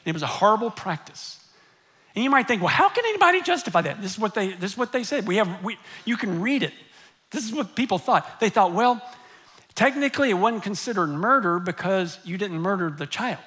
It 0.05 0.13
was 0.13 0.23
a 0.23 0.27
horrible 0.27 0.71
practice. 0.71 1.41
And 2.15 2.23
you 2.23 2.31
might 2.31 2.47
think, 2.47 2.63
well, 2.63 2.71
how 2.71 2.89
can 2.89 3.05
anybody 3.07 3.43
justify 3.43 3.83
that? 3.83 4.01
This 4.01 4.13
is 4.13 4.19
what 4.19 4.35
they, 4.35 4.53
this 4.53 4.73
is 4.73 4.79
what 4.79 4.93
they 4.93 5.03
said. 5.03 5.27
We 5.27 5.37
have, 5.37 5.65
we, 5.65 5.79
you 6.05 6.17
can 6.17 6.41
read 6.41 6.63
it. 6.63 6.73
This 7.31 7.45
is 7.45 7.53
what 7.53 7.75
people 7.75 7.99
thought. 7.99 8.39
They 8.39 8.51
thought, 8.51 8.73
well, 8.73 9.03
Technically, 9.75 10.31
it 10.31 10.35
wasn't 10.35 10.63
considered 10.63 11.09
murder 11.09 11.59
because 11.59 12.19
you 12.25 12.39
didn't 12.39 12.61
murder 12.61 12.91
the 12.91 13.07
child. 13.07 13.41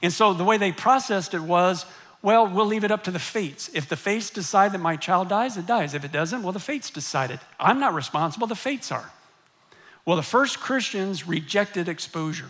And 0.00 0.12
so 0.12 0.34
the 0.34 0.44
way 0.44 0.56
they 0.56 0.72
processed 0.72 1.34
it 1.34 1.40
was 1.40 1.84
well, 2.24 2.46
we'll 2.46 2.66
leave 2.66 2.84
it 2.84 2.92
up 2.92 3.02
to 3.04 3.10
the 3.10 3.18
fates. 3.18 3.68
If 3.74 3.88
the 3.88 3.96
fates 3.96 4.30
decide 4.30 4.70
that 4.74 4.78
my 4.78 4.94
child 4.94 5.28
dies, 5.28 5.56
it 5.56 5.66
dies. 5.66 5.92
If 5.92 6.04
it 6.04 6.12
doesn't, 6.12 6.44
well, 6.44 6.52
the 6.52 6.60
fates 6.60 6.88
decided. 6.88 7.40
I'm 7.58 7.80
not 7.80 7.94
responsible, 7.94 8.46
the 8.46 8.54
fates 8.54 8.92
are. 8.92 9.10
Well, 10.06 10.16
the 10.16 10.22
first 10.22 10.60
Christians 10.60 11.26
rejected 11.26 11.88
exposure. 11.88 12.46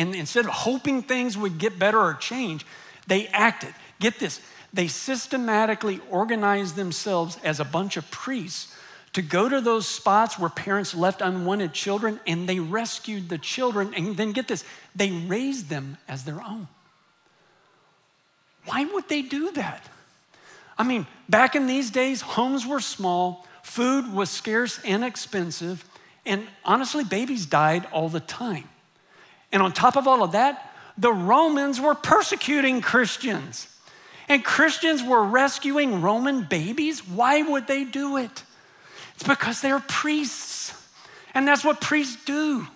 And 0.00 0.14
instead 0.14 0.46
of 0.46 0.50
hoping 0.50 1.02
things 1.02 1.36
would 1.36 1.58
get 1.58 1.78
better 1.78 2.00
or 2.00 2.14
change, 2.14 2.64
they 3.06 3.26
acted. 3.26 3.74
Get 4.00 4.18
this, 4.18 4.40
they 4.72 4.88
systematically 4.88 6.00
organized 6.10 6.74
themselves 6.74 7.36
as 7.44 7.60
a 7.60 7.66
bunch 7.66 7.98
of 7.98 8.10
priests 8.10 8.74
to 9.12 9.20
go 9.20 9.46
to 9.46 9.60
those 9.60 9.86
spots 9.86 10.38
where 10.38 10.48
parents 10.48 10.94
left 10.94 11.20
unwanted 11.20 11.74
children 11.74 12.18
and 12.26 12.48
they 12.48 12.60
rescued 12.60 13.28
the 13.28 13.36
children. 13.36 13.92
And 13.92 14.16
then 14.16 14.32
get 14.32 14.48
this, 14.48 14.64
they 14.96 15.10
raised 15.10 15.68
them 15.68 15.98
as 16.08 16.24
their 16.24 16.40
own. 16.40 16.66
Why 18.64 18.86
would 18.86 19.06
they 19.06 19.20
do 19.20 19.52
that? 19.52 19.86
I 20.78 20.82
mean, 20.82 21.06
back 21.28 21.54
in 21.54 21.66
these 21.66 21.90
days, 21.90 22.22
homes 22.22 22.66
were 22.66 22.80
small, 22.80 23.46
food 23.62 24.10
was 24.10 24.30
scarce 24.30 24.80
and 24.82 25.04
expensive, 25.04 25.84
and 26.24 26.46
honestly, 26.64 27.04
babies 27.04 27.44
died 27.44 27.86
all 27.92 28.08
the 28.08 28.20
time. 28.20 28.69
And 29.52 29.62
on 29.62 29.72
top 29.72 29.96
of 29.96 30.06
all 30.06 30.22
of 30.22 30.32
that, 30.32 30.72
the 30.96 31.12
Romans 31.12 31.80
were 31.80 31.94
persecuting 31.94 32.80
Christians. 32.80 33.68
And 34.28 34.44
Christians 34.44 35.02
were 35.02 35.22
rescuing 35.24 36.02
Roman 36.02 36.42
babies. 36.44 37.06
Why 37.06 37.42
would 37.42 37.66
they 37.66 37.84
do 37.84 38.16
it? 38.16 38.44
It's 39.14 39.24
because 39.26 39.60
they're 39.60 39.80
priests. 39.80 40.72
And 41.34 41.48
that's 41.48 41.64
what 41.64 41.80
priests 41.80 42.24
do. 42.24 42.66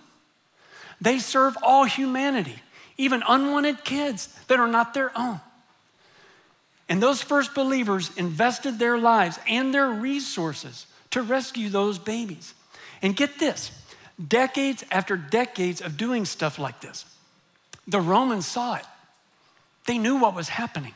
They 0.99 1.19
serve 1.19 1.57
all 1.61 1.85
humanity, 1.85 2.59
even 2.97 3.23
unwanted 3.27 3.83
kids 3.83 4.27
that 4.47 4.59
are 4.59 4.67
not 4.67 4.93
their 4.93 5.17
own. 5.17 5.39
And 6.87 7.01
those 7.01 7.21
first 7.21 7.55
believers 7.55 8.11
invested 8.15 8.77
their 8.77 8.97
lives 8.97 9.39
and 9.47 9.73
their 9.73 9.89
resources 9.89 10.85
to 11.11 11.21
rescue 11.21 11.69
those 11.69 11.97
babies. 11.97 12.53
And 13.01 13.15
get 13.15 13.39
this 13.39 13.71
decades 14.23 14.83
after 14.91 15.17
decades 15.17 15.81
of 15.81 15.97
doing 15.97 16.25
stuff 16.25 16.57
like 16.59 16.81
this, 16.81 17.05
the 17.87 18.01
Romans 18.01 18.45
saw 18.45 18.75
it. 18.75 18.85
They 19.85 19.97
knew 19.97 20.17
what 20.17 20.35
was 20.35 20.49
happening. 20.49 20.93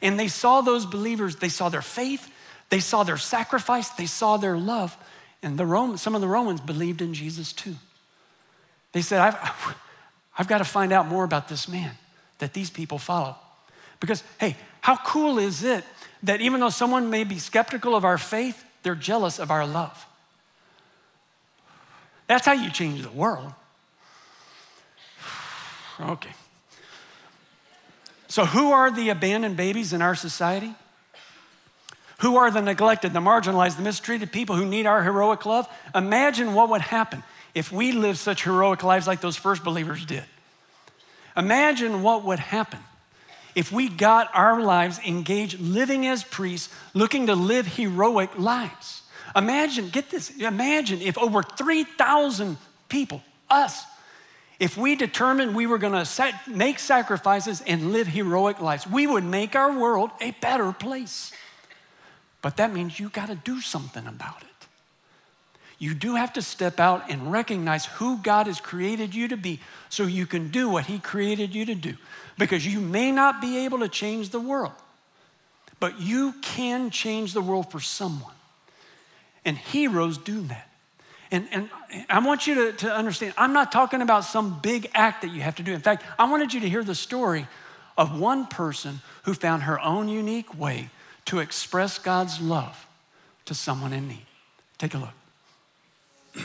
And 0.00 0.18
they 0.18 0.28
saw 0.28 0.60
those 0.60 0.84
believers, 0.84 1.36
they 1.36 1.48
saw 1.48 1.68
their 1.68 1.82
faith, 1.82 2.28
they 2.70 2.80
saw 2.80 3.04
their 3.04 3.16
sacrifice, 3.16 3.90
they 3.90 4.06
saw 4.06 4.36
their 4.36 4.56
love, 4.56 4.96
and 5.42 5.58
the 5.58 5.66
Romans, 5.66 6.02
some 6.02 6.14
of 6.14 6.20
the 6.20 6.28
Romans 6.28 6.60
believed 6.60 7.02
in 7.02 7.14
Jesus 7.14 7.52
too. 7.52 7.74
They 8.92 9.02
said, 9.02 9.20
I've 10.38 10.48
got 10.48 10.58
to 10.58 10.64
find 10.64 10.92
out 10.92 11.06
more 11.06 11.24
about 11.24 11.48
this 11.48 11.68
man 11.68 11.92
that 12.38 12.52
these 12.52 12.70
people 12.70 12.98
follow. 12.98 13.36
Because, 14.00 14.24
hey, 14.40 14.56
how 14.80 14.96
cool 14.96 15.38
is 15.38 15.62
it 15.62 15.84
that 16.24 16.40
even 16.40 16.60
though 16.60 16.70
someone 16.70 17.08
may 17.08 17.24
be 17.24 17.38
skeptical 17.38 17.94
of 17.94 18.04
our 18.04 18.18
faith, 18.18 18.64
they're 18.82 18.94
jealous 18.96 19.38
of 19.38 19.50
our 19.50 19.66
love? 19.66 20.06
That's 22.32 22.46
how 22.46 22.52
you 22.52 22.70
change 22.70 23.02
the 23.02 23.10
world. 23.10 23.52
Okay. 26.00 26.30
So, 28.28 28.46
who 28.46 28.72
are 28.72 28.90
the 28.90 29.10
abandoned 29.10 29.58
babies 29.58 29.92
in 29.92 30.00
our 30.00 30.14
society? 30.14 30.74
Who 32.20 32.36
are 32.36 32.50
the 32.50 32.62
neglected, 32.62 33.12
the 33.12 33.20
marginalized, 33.20 33.76
the 33.76 33.82
mistreated 33.82 34.32
people 34.32 34.56
who 34.56 34.64
need 34.64 34.86
our 34.86 35.02
heroic 35.02 35.44
love? 35.44 35.68
Imagine 35.94 36.54
what 36.54 36.70
would 36.70 36.80
happen 36.80 37.22
if 37.54 37.70
we 37.70 37.92
lived 37.92 38.18
such 38.18 38.44
heroic 38.44 38.82
lives 38.82 39.06
like 39.06 39.20
those 39.20 39.36
first 39.36 39.62
believers 39.62 40.06
did. 40.06 40.24
Imagine 41.36 42.02
what 42.02 42.24
would 42.24 42.38
happen 42.38 42.80
if 43.54 43.70
we 43.70 43.90
got 43.90 44.30
our 44.32 44.62
lives 44.62 44.98
engaged, 45.06 45.60
living 45.60 46.06
as 46.06 46.24
priests, 46.24 46.74
looking 46.94 47.26
to 47.26 47.34
live 47.34 47.66
heroic 47.66 48.38
lives. 48.38 49.01
Imagine, 49.34 49.88
get 49.88 50.10
this, 50.10 50.30
imagine 50.30 51.00
if 51.00 51.16
over 51.16 51.42
3,000 51.42 52.56
people, 52.88 53.22
us, 53.48 53.84
if 54.60 54.76
we 54.76 54.94
determined 54.94 55.54
we 55.54 55.66
were 55.66 55.78
going 55.78 56.04
to 56.04 56.34
make 56.46 56.78
sacrifices 56.78 57.62
and 57.66 57.92
live 57.92 58.06
heroic 58.06 58.60
lives, 58.60 58.86
we 58.86 59.06
would 59.06 59.24
make 59.24 59.56
our 59.56 59.76
world 59.76 60.10
a 60.20 60.30
better 60.40 60.72
place. 60.72 61.32
But 62.42 62.58
that 62.58 62.72
means 62.72 63.00
you 63.00 63.08
got 63.08 63.28
to 63.28 63.34
do 63.34 63.60
something 63.60 64.06
about 64.06 64.42
it. 64.42 64.48
You 65.78 65.94
do 65.94 66.14
have 66.14 66.34
to 66.34 66.42
step 66.42 66.78
out 66.78 67.10
and 67.10 67.32
recognize 67.32 67.86
who 67.86 68.18
God 68.18 68.46
has 68.46 68.60
created 68.60 69.16
you 69.16 69.26
to 69.28 69.36
be 69.36 69.58
so 69.88 70.04
you 70.04 70.26
can 70.26 70.50
do 70.50 70.68
what 70.68 70.86
He 70.86 71.00
created 71.00 71.56
you 71.56 71.64
to 71.64 71.74
do. 71.74 71.96
Because 72.38 72.64
you 72.64 72.80
may 72.80 73.10
not 73.10 73.40
be 73.40 73.64
able 73.64 73.80
to 73.80 73.88
change 73.88 74.28
the 74.28 74.38
world, 74.38 74.74
but 75.80 76.00
you 76.00 76.34
can 76.40 76.90
change 76.90 77.32
the 77.32 77.40
world 77.40 77.72
for 77.72 77.80
someone. 77.80 78.34
And 79.44 79.56
heroes 79.56 80.18
do 80.18 80.42
that. 80.42 80.68
And, 81.30 81.48
and 81.50 81.70
I 82.10 82.18
want 82.24 82.46
you 82.46 82.54
to, 82.54 82.72
to 82.74 82.92
understand, 82.92 83.32
I'm 83.38 83.54
not 83.54 83.72
talking 83.72 84.02
about 84.02 84.24
some 84.24 84.60
big 84.60 84.90
act 84.94 85.22
that 85.22 85.32
you 85.32 85.40
have 85.40 85.56
to 85.56 85.62
do. 85.62 85.72
In 85.72 85.80
fact, 85.80 86.04
I 86.18 86.30
wanted 86.30 86.52
you 86.52 86.60
to 86.60 86.68
hear 86.68 86.84
the 86.84 86.94
story 86.94 87.46
of 87.96 88.18
one 88.18 88.46
person 88.46 89.00
who 89.24 89.34
found 89.34 89.62
her 89.62 89.80
own 89.80 90.08
unique 90.08 90.58
way 90.58 90.90
to 91.26 91.38
express 91.38 91.98
God's 91.98 92.40
love 92.40 92.86
to 93.46 93.54
someone 93.54 93.92
in 93.92 94.08
need. 94.08 94.26
Take 94.78 94.94
a 94.94 94.98
look. 94.98 95.14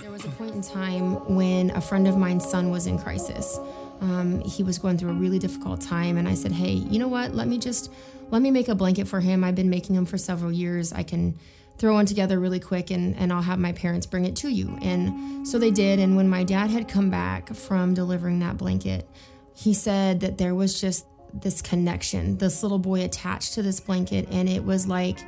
There 0.02 0.12
was 0.12 0.26
a 0.26 0.30
point 0.30 0.54
in 0.54 0.62
time 0.62 1.36
when 1.36 1.72
a 1.72 1.82
friend 1.82 2.08
of 2.08 2.18
mine's 2.18 2.48
son 2.48 2.70
was 2.70 2.88
in 2.88 3.00
crisis. 3.00 3.60
Um, 4.02 4.42
he 4.42 4.64
was 4.64 4.78
going 4.78 4.98
through 4.98 5.12
a 5.12 5.14
really 5.14 5.40
difficult 5.40 5.82
time, 5.82 6.18
and 6.18 6.28
I 6.28 6.34
said, 6.34 6.52
"Hey, 6.52 6.72
you 6.74 7.00
know 7.00 7.08
what? 7.08 7.34
Let 7.34 7.48
me 7.48 7.58
just 7.58 7.90
let 8.30 8.42
me 8.42 8.52
make 8.52 8.68
a 8.68 8.76
blanket 8.76 9.08
for 9.08 9.22
him. 9.22 9.44
I've 9.44 9.56
been 9.56 9.70
making 9.70 9.96
them 9.96 10.06
for 10.06 10.18
several 10.18 10.52
years. 10.52 10.92
I 10.92 11.04
can 11.04 11.40
throw 11.78 11.94
one 11.94 12.06
together 12.06 12.40
really 12.40 12.60
quick 12.60 12.92
and, 12.92 13.16
and 13.18 13.32
I'll 13.32 13.42
have 13.42 13.60
my 13.60 13.72
parents 13.72 14.06
bring 14.06 14.26
it 14.26 14.36
to 14.38 14.50
you. 14.50 14.78
And 14.82 15.48
so 15.48 15.60
they 15.60 15.72
did. 15.72 16.00
And 16.00 16.16
when 16.16 16.28
my 16.28 16.44
dad 16.44 16.70
had 16.70 16.88
come 16.88 17.10
back 17.10 17.54
from 17.54 17.94
delivering 17.94 18.40
that 18.40 18.58
blanket, 18.58 19.08
he 19.54 19.74
said 19.74 20.20
that 20.22 20.38
there 20.38 20.56
was 20.56 20.80
just 20.80 21.06
this 21.34 21.62
connection, 21.62 22.38
this 22.38 22.64
little 22.64 22.80
boy 22.80 23.04
attached 23.04 23.54
to 23.54 23.62
this 23.62 23.80
blanket. 23.80 24.28
And 24.32 24.50
it 24.50 24.64
was 24.64 24.88
like 24.88 25.20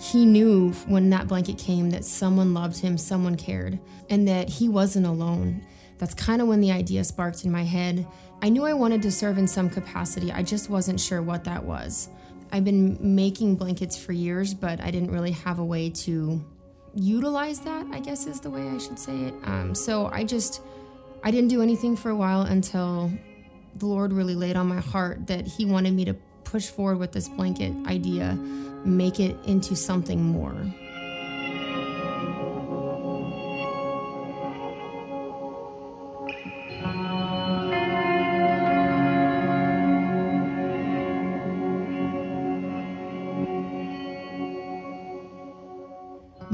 he 0.00 0.24
knew 0.24 0.72
when 0.86 1.10
that 1.10 1.28
blanket 1.28 1.58
came 1.58 1.90
that 1.90 2.04
someone 2.04 2.54
loved 2.54 2.78
him, 2.78 2.96
someone 2.96 3.36
cared, 3.36 3.78
and 4.08 4.26
that 4.28 4.48
he 4.48 4.68
wasn't 4.68 5.06
alone. 5.06 5.66
That's 5.98 6.14
kind 6.14 6.40
of 6.40 6.48
when 6.48 6.60
the 6.60 6.72
idea 6.72 7.04
sparked 7.04 7.44
in 7.44 7.52
my 7.52 7.64
head. 7.64 8.06
I 8.40 8.48
knew 8.48 8.64
I 8.64 8.72
wanted 8.72 9.02
to 9.02 9.12
serve 9.12 9.36
in 9.36 9.46
some 9.46 9.68
capacity, 9.68 10.32
I 10.32 10.42
just 10.42 10.70
wasn't 10.70 11.00
sure 11.00 11.20
what 11.20 11.44
that 11.44 11.64
was. 11.64 12.08
I've 12.52 12.64
been 12.64 13.14
making 13.14 13.56
blankets 13.56 13.96
for 13.96 14.12
years, 14.12 14.54
but 14.54 14.80
I 14.80 14.90
didn't 14.90 15.10
really 15.10 15.32
have 15.32 15.58
a 15.58 15.64
way 15.64 15.90
to 15.90 16.44
utilize 16.94 17.60
that, 17.60 17.86
I 17.92 18.00
guess 18.00 18.26
is 18.26 18.40
the 18.40 18.50
way 18.50 18.68
I 18.68 18.78
should 18.78 18.98
say 18.98 19.16
it. 19.24 19.34
Um, 19.44 19.74
so 19.74 20.06
I 20.06 20.24
just, 20.24 20.60
I 21.22 21.30
didn't 21.30 21.48
do 21.48 21.62
anything 21.62 21.96
for 21.96 22.10
a 22.10 22.16
while 22.16 22.42
until 22.42 23.12
the 23.76 23.86
Lord 23.86 24.12
really 24.12 24.34
laid 24.34 24.56
on 24.56 24.66
my 24.66 24.80
heart 24.80 25.28
that 25.28 25.46
He 25.46 25.64
wanted 25.64 25.92
me 25.92 26.04
to 26.06 26.14
push 26.44 26.66
forward 26.66 26.98
with 26.98 27.12
this 27.12 27.28
blanket 27.28 27.72
idea, 27.86 28.34
make 28.84 29.20
it 29.20 29.36
into 29.44 29.76
something 29.76 30.22
more. 30.22 30.56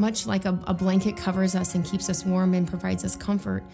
Much 0.06 0.24
like 0.24 0.44
a, 0.44 0.56
a, 0.68 0.72
blanket 0.72 1.16
covers 1.16 1.56
us 1.56 1.74
and 1.74 1.84
keeps 1.84 2.08
us 2.08 2.24
warm 2.24 2.54
and 2.54 2.68
provides 2.68 3.04
us 3.04 3.16
comfort, 3.16 3.64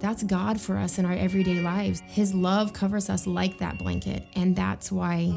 that's 0.00 0.22
God 0.22 0.58
for 0.58 0.78
us 0.78 0.98
in 0.98 1.04
our 1.04 1.12
everyday 1.12 1.60
lives. 1.60 2.00
His 2.06 2.32
love 2.32 2.72
covers 2.72 3.10
us 3.10 3.26
like 3.26 3.58
that 3.58 3.76
blanket. 3.76 4.26
And 4.34 4.56
that's 4.56 4.90
why 4.90 5.36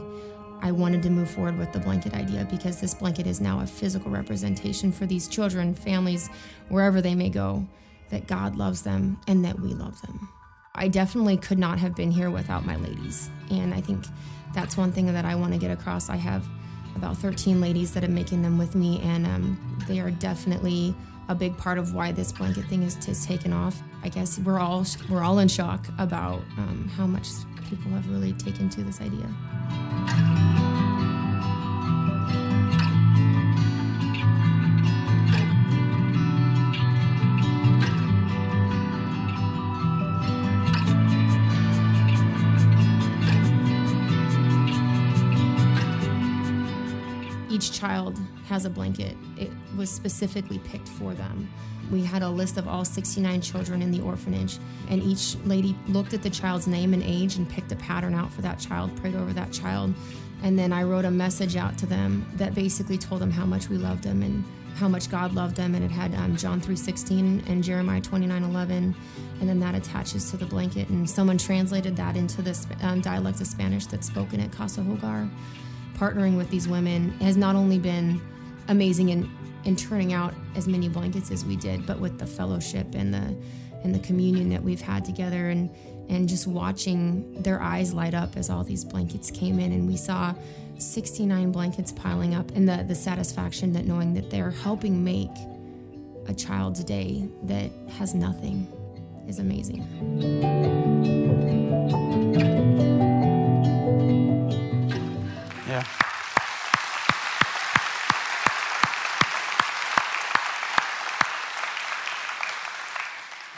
I 0.61 0.71
wanted 0.71 1.03
to 1.03 1.09
move 1.09 1.29
forward 1.29 1.57
with 1.57 1.73
the 1.73 1.79
blanket 1.79 2.13
idea 2.13 2.47
because 2.49 2.79
this 2.79 2.93
blanket 2.93 3.27
is 3.27 3.41
now 3.41 3.59
a 3.59 3.67
physical 3.67 4.09
representation 4.09 4.93
for 4.93 5.05
these 5.05 5.27
children, 5.27 5.75
families, 5.75 6.29
wherever 6.69 7.01
they 7.01 7.15
may 7.15 7.29
go, 7.29 7.67
that 8.09 8.25
God 8.25 8.55
loves 8.55 8.81
them 8.81 9.19
and 9.27 9.43
that 9.43 9.59
we 9.59 9.73
love 9.73 10.01
them. 10.03 10.29
I 10.73 10.87
definitely 10.87 11.35
could 11.35 11.59
not 11.59 11.79
have 11.79 11.97
been 11.97 12.11
here 12.11 12.31
without 12.31 12.65
my 12.65 12.77
ladies. 12.77 13.29
And 13.51 13.73
I 13.73 13.81
think 13.81 14.05
that's 14.53 14.77
one 14.77 14.93
thing 14.93 15.11
that 15.11 15.25
I 15.25 15.35
want 15.35 15.51
to 15.51 15.59
get 15.59 15.71
across. 15.71 16.09
I 16.09 16.15
have 16.15 16.47
about 16.95 17.17
13 17.17 17.61
ladies 17.61 17.93
that 17.93 18.03
are 18.03 18.09
making 18.09 18.41
them 18.41 18.57
with 18.57 18.75
me, 18.75 19.01
and 19.01 19.25
um, 19.25 19.77
they 19.87 19.99
are 19.99 20.11
definitely 20.11 20.95
a 21.27 21.35
big 21.35 21.57
part 21.57 21.77
of 21.77 21.93
why 21.93 22.11
this 22.11 22.31
blanket 22.31 22.65
thing 22.65 22.83
is, 22.83 22.95
taken 23.25 23.53
off. 23.53 23.81
I 24.03 24.09
guess 24.09 24.39
we're 24.39 24.59
all 24.59 24.85
we're 25.09 25.23
all 25.23 25.39
in 25.39 25.47
shock 25.47 25.87
about 25.97 26.41
um, 26.57 26.91
how 26.95 27.07
much 27.07 27.29
people 27.69 27.91
have 27.91 28.09
really 28.09 28.33
taken 28.33 28.69
to 28.69 28.83
this 28.83 29.01
idea. 29.01 30.74
Each 47.65 47.79
child 47.79 48.19
has 48.47 48.65
a 48.65 48.69
blanket. 48.69 49.17
It 49.37 49.49
was 49.75 49.89
specifically 49.89 50.59
picked 50.59 50.87
for 50.87 51.13
them. 51.13 51.49
We 51.91 52.03
had 52.03 52.21
a 52.21 52.29
list 52.29 52.57
of 52.57 52.67
all 52.67 52.85
69 52.85 53.41
children 53.41 53.81
in 53.81 53.91
the 53.91 54.01
orphanage, 54.01 54.59
and 54.89 55.01
each 55.01 55.35
lady 55.45 55.75
looked 55.87 56.13
at 56.13 56.21
the 56.21 56.29
child's 56.29 56.67
name 56.67 56.93
and 56.93 57.01
age 57.03 57.37
and 57.37 57.49
picked 57.49 57.71
a 57.71 57.75
pattern 57.77 58.13
out 58.13 58.31
for 58.31 58.41
that 58.41 58.59
child, 58.59 58.95
prayed 58.97 59.15
over 59.15 59.33
that 59.33 59.51
child. 59.51 59.93
And 60.43 60.59
then 60.59 60.73
I 60.73 60.83
wrote 60.83 61.05
a 61.05 61.11
message 61.11 61.55
out 61.55 61.77
to 61.79 61.85
them 61.87 62.29
that 62.35 62.53
basically 62.53 62.99
told 62.99 63.21
them 63.21 63.31
how 63.31 63.45
much 63.45 63.67
we 63.67 63.77
loved 63.77 64.03
them 64.03 64.21
and 64.21 64.43
how 64.75 64.87
much 64.87 65.09
God 65.09 65.33
loved 65.33 65.55
them, 65.55 65.73
and 65.73 65.83
it 65.83 65.91
had 65.91 66.13
um, 66.15 66.35
John 66.35 66.61
3:16 66.61 67.49
and 67.49 67.63
Jeremiah 67.63 68.01
29:11, 68.01 68.93
and 69.39 69.49
then 69.49 69.59
that 69.59 69.73
attaches 69.73 70.29
to 70.31 70.37
the 70.37 70.45
blanket. 70.45 70.89
And 70.89 71.09
someone 71.09 71.37
translated 71.37 71.95
that 71.95 72.15
into 72.15 72.43
this 72.43 72.67
um, 72.83 73.01
dialect 73.01 73.41
of 73.41 73.47
Spanish 73.47 73.87
that's 73.87 74.07
spoken 74.07 74.39
at 74.39 74.51
Casa 74.51 74.81
Hogar 74.81 75.29
partnering 75.95 76.37
with 76.37 76.49
these 76.49 76.67
women 76.67 77.11
has 77.19 77.37
not 77.37 77.55
only 77.55 77.79
been 77.79 78.21
amazing 78.67 79.09
in, 79.09 79.29
in 79.63 79.75
turning 79.75 80.13
out 80.13 80.33
as 80.55 80.67
many 80.67 80.89
blankets 80.89 81.31
as 81.31 81.45
we 81.45 81.55
did, 81.55 81.85
but 81.85 81.99
with 81.99 82.19
the 82.19 82.27
fellowship 82.27 82.87
and 82.93 83.13
the 83.13 83.35
and 83.83 83.93
the 83.93 83.99
communion 83.99 84.49
that 84.49 84.63
we've 84.63 84.81
had 84.81 85.05
together 85.05 85.49
and 85.49 85.69
and 86.09 86.27
just 86.27 86.47
watching 86.47 87.41
their 87.41 87.61
eyes 87.61 87.93
light 87.93 88.13
up 88.13 88.35
as 88.35 88.49
all 88.49 88.63
these 88.63 88.83
blankets 88.83 89.31
came 89.31 89.59
in 89.59 89.71
and 89.71 89.87
we 89.87 89.97
saw 89.97 90.33
69 90.77 91.51
blankets 91.51 91.91
piling 91.91 92.35
up 92.35 92.51
and 92.51 92.67
the, 92.67 92.83
the 92.87 92.95
satisfaction 92.95 93.73
that 93.73 93.85
knowing 93.85 94.13
that 94.13 94.29
they're 94.29 94.51
helping 94.51 95.03
make 95.03 95.31
a 96.27 96.33
child's 96.33 96.83
day 96.83 97.27
that 97.43 97.71
has 97.97 98.13
nothing 98.13 98.67
is 99.27 99.39
amazing. 99.39 99.83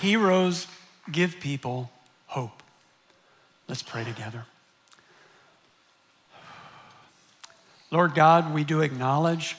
Heroes 0.07 0.67
give 1.11 1.41
people 1.41 1.91
hope. 2.27 2.63
Let's 3.67 3.83
pray 3.83 4.05
together. 4.05 4.45
Lord 7.91 8.15
God, 8.15 8.53
we 8.53 8.63
do 8.63 8.79
acknowledge 8.79 9.57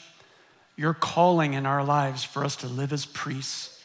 your 0.74 0.94
calling 0.94 1.52
in 1.52 1.66
our 1.66 1.84
lives 1.84 2.24
for 2.24 2.46
us 2.46 2.56
to 2.56 2.66
live 2.66 2.94
as 2.94 3.04
priests 3.04 3.84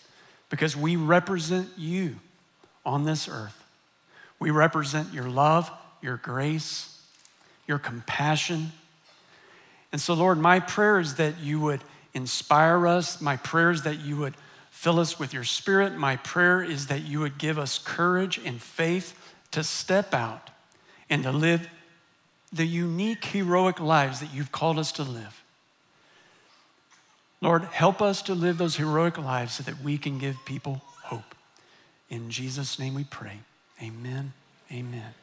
because 0.49 0.73
we 0.73 0.95
represent 0.95 1.67
you 1.77 2.15
on 2.85 3.03
this 3.03 3.27
earth. 3.27 3.61
We 4.39 4.49
represent 4.49 5.13
your 5.13 5.27
love, 5.27 5.69
your 6.01 6.15
grace, 6.15 6.97
your 7.67 7.77
compassion. 7.77 8.71
And 9.91 9.99
so, 9.99 10.13
Lord, 10.13 10.37
my 10.37 10.61
prayer 10.61 11.01
is 11.01 11.15
that 11.15 11.41
you 11.41 11.59
would 11.59 11.81
inspire 12.13 12.87
us. 12.87 13.19
My 13.19 13.35
prayer 13.35 13.71
is 13.71 13.81
that 13.81 13.99
you 13.99 14.15
would 14.15 14.35
fill 14.73 14.99
us 14.99 15.19
with 15.19 15.33
your 15.33 15.43
spirit. 15.43 15.95
My 15.95 16.17
prayer 16.17 16.61
is 16.61 16.87
that 16.87 17.03
you 17.03 17.19
would 17.19 17.37
give 17.37 17.59
us 17.59 17.77
courage 17.77 18.41
and 18.43 18.59
faith 18.59 19.17
to 19.51 19.63
step 19.63 20.13
out 20.13 20.49
and 21.09 21.23
to 21.23 21.31
live 21.31 21.69
the 22.51 22.65
unique, 22.65 23.23
heroic 23.23 23.79
lives 23.79 24.19
that 24.19 24.33
you've 24.33 24.51
called 24.51 24.79
us 24.79 24.91
to 24.93 25.03
live. 25.03 25.41
Lord, 27.39 27.63
help 27.63 28.01
us 28.01 28.23
to 28.23 28.33
live 28.33 28.57
those 28.57 28.75
heroic 28.75 29.17
lives 29.17 29.53
so 29.53 29.63
that 29.63 29.79
we 29.81 29.97
can 29.97 30.17
give 30.17 30.35
people 30.43 30.81
hope. 31.03 31.35
In 32.09 32.29
Jesus' 32.29 32.79
name 32.79 32.95
we 32.95 33.03
pray. 33.03 33.39
Amen. 33.81 34.33
Amen. 34.71 35.22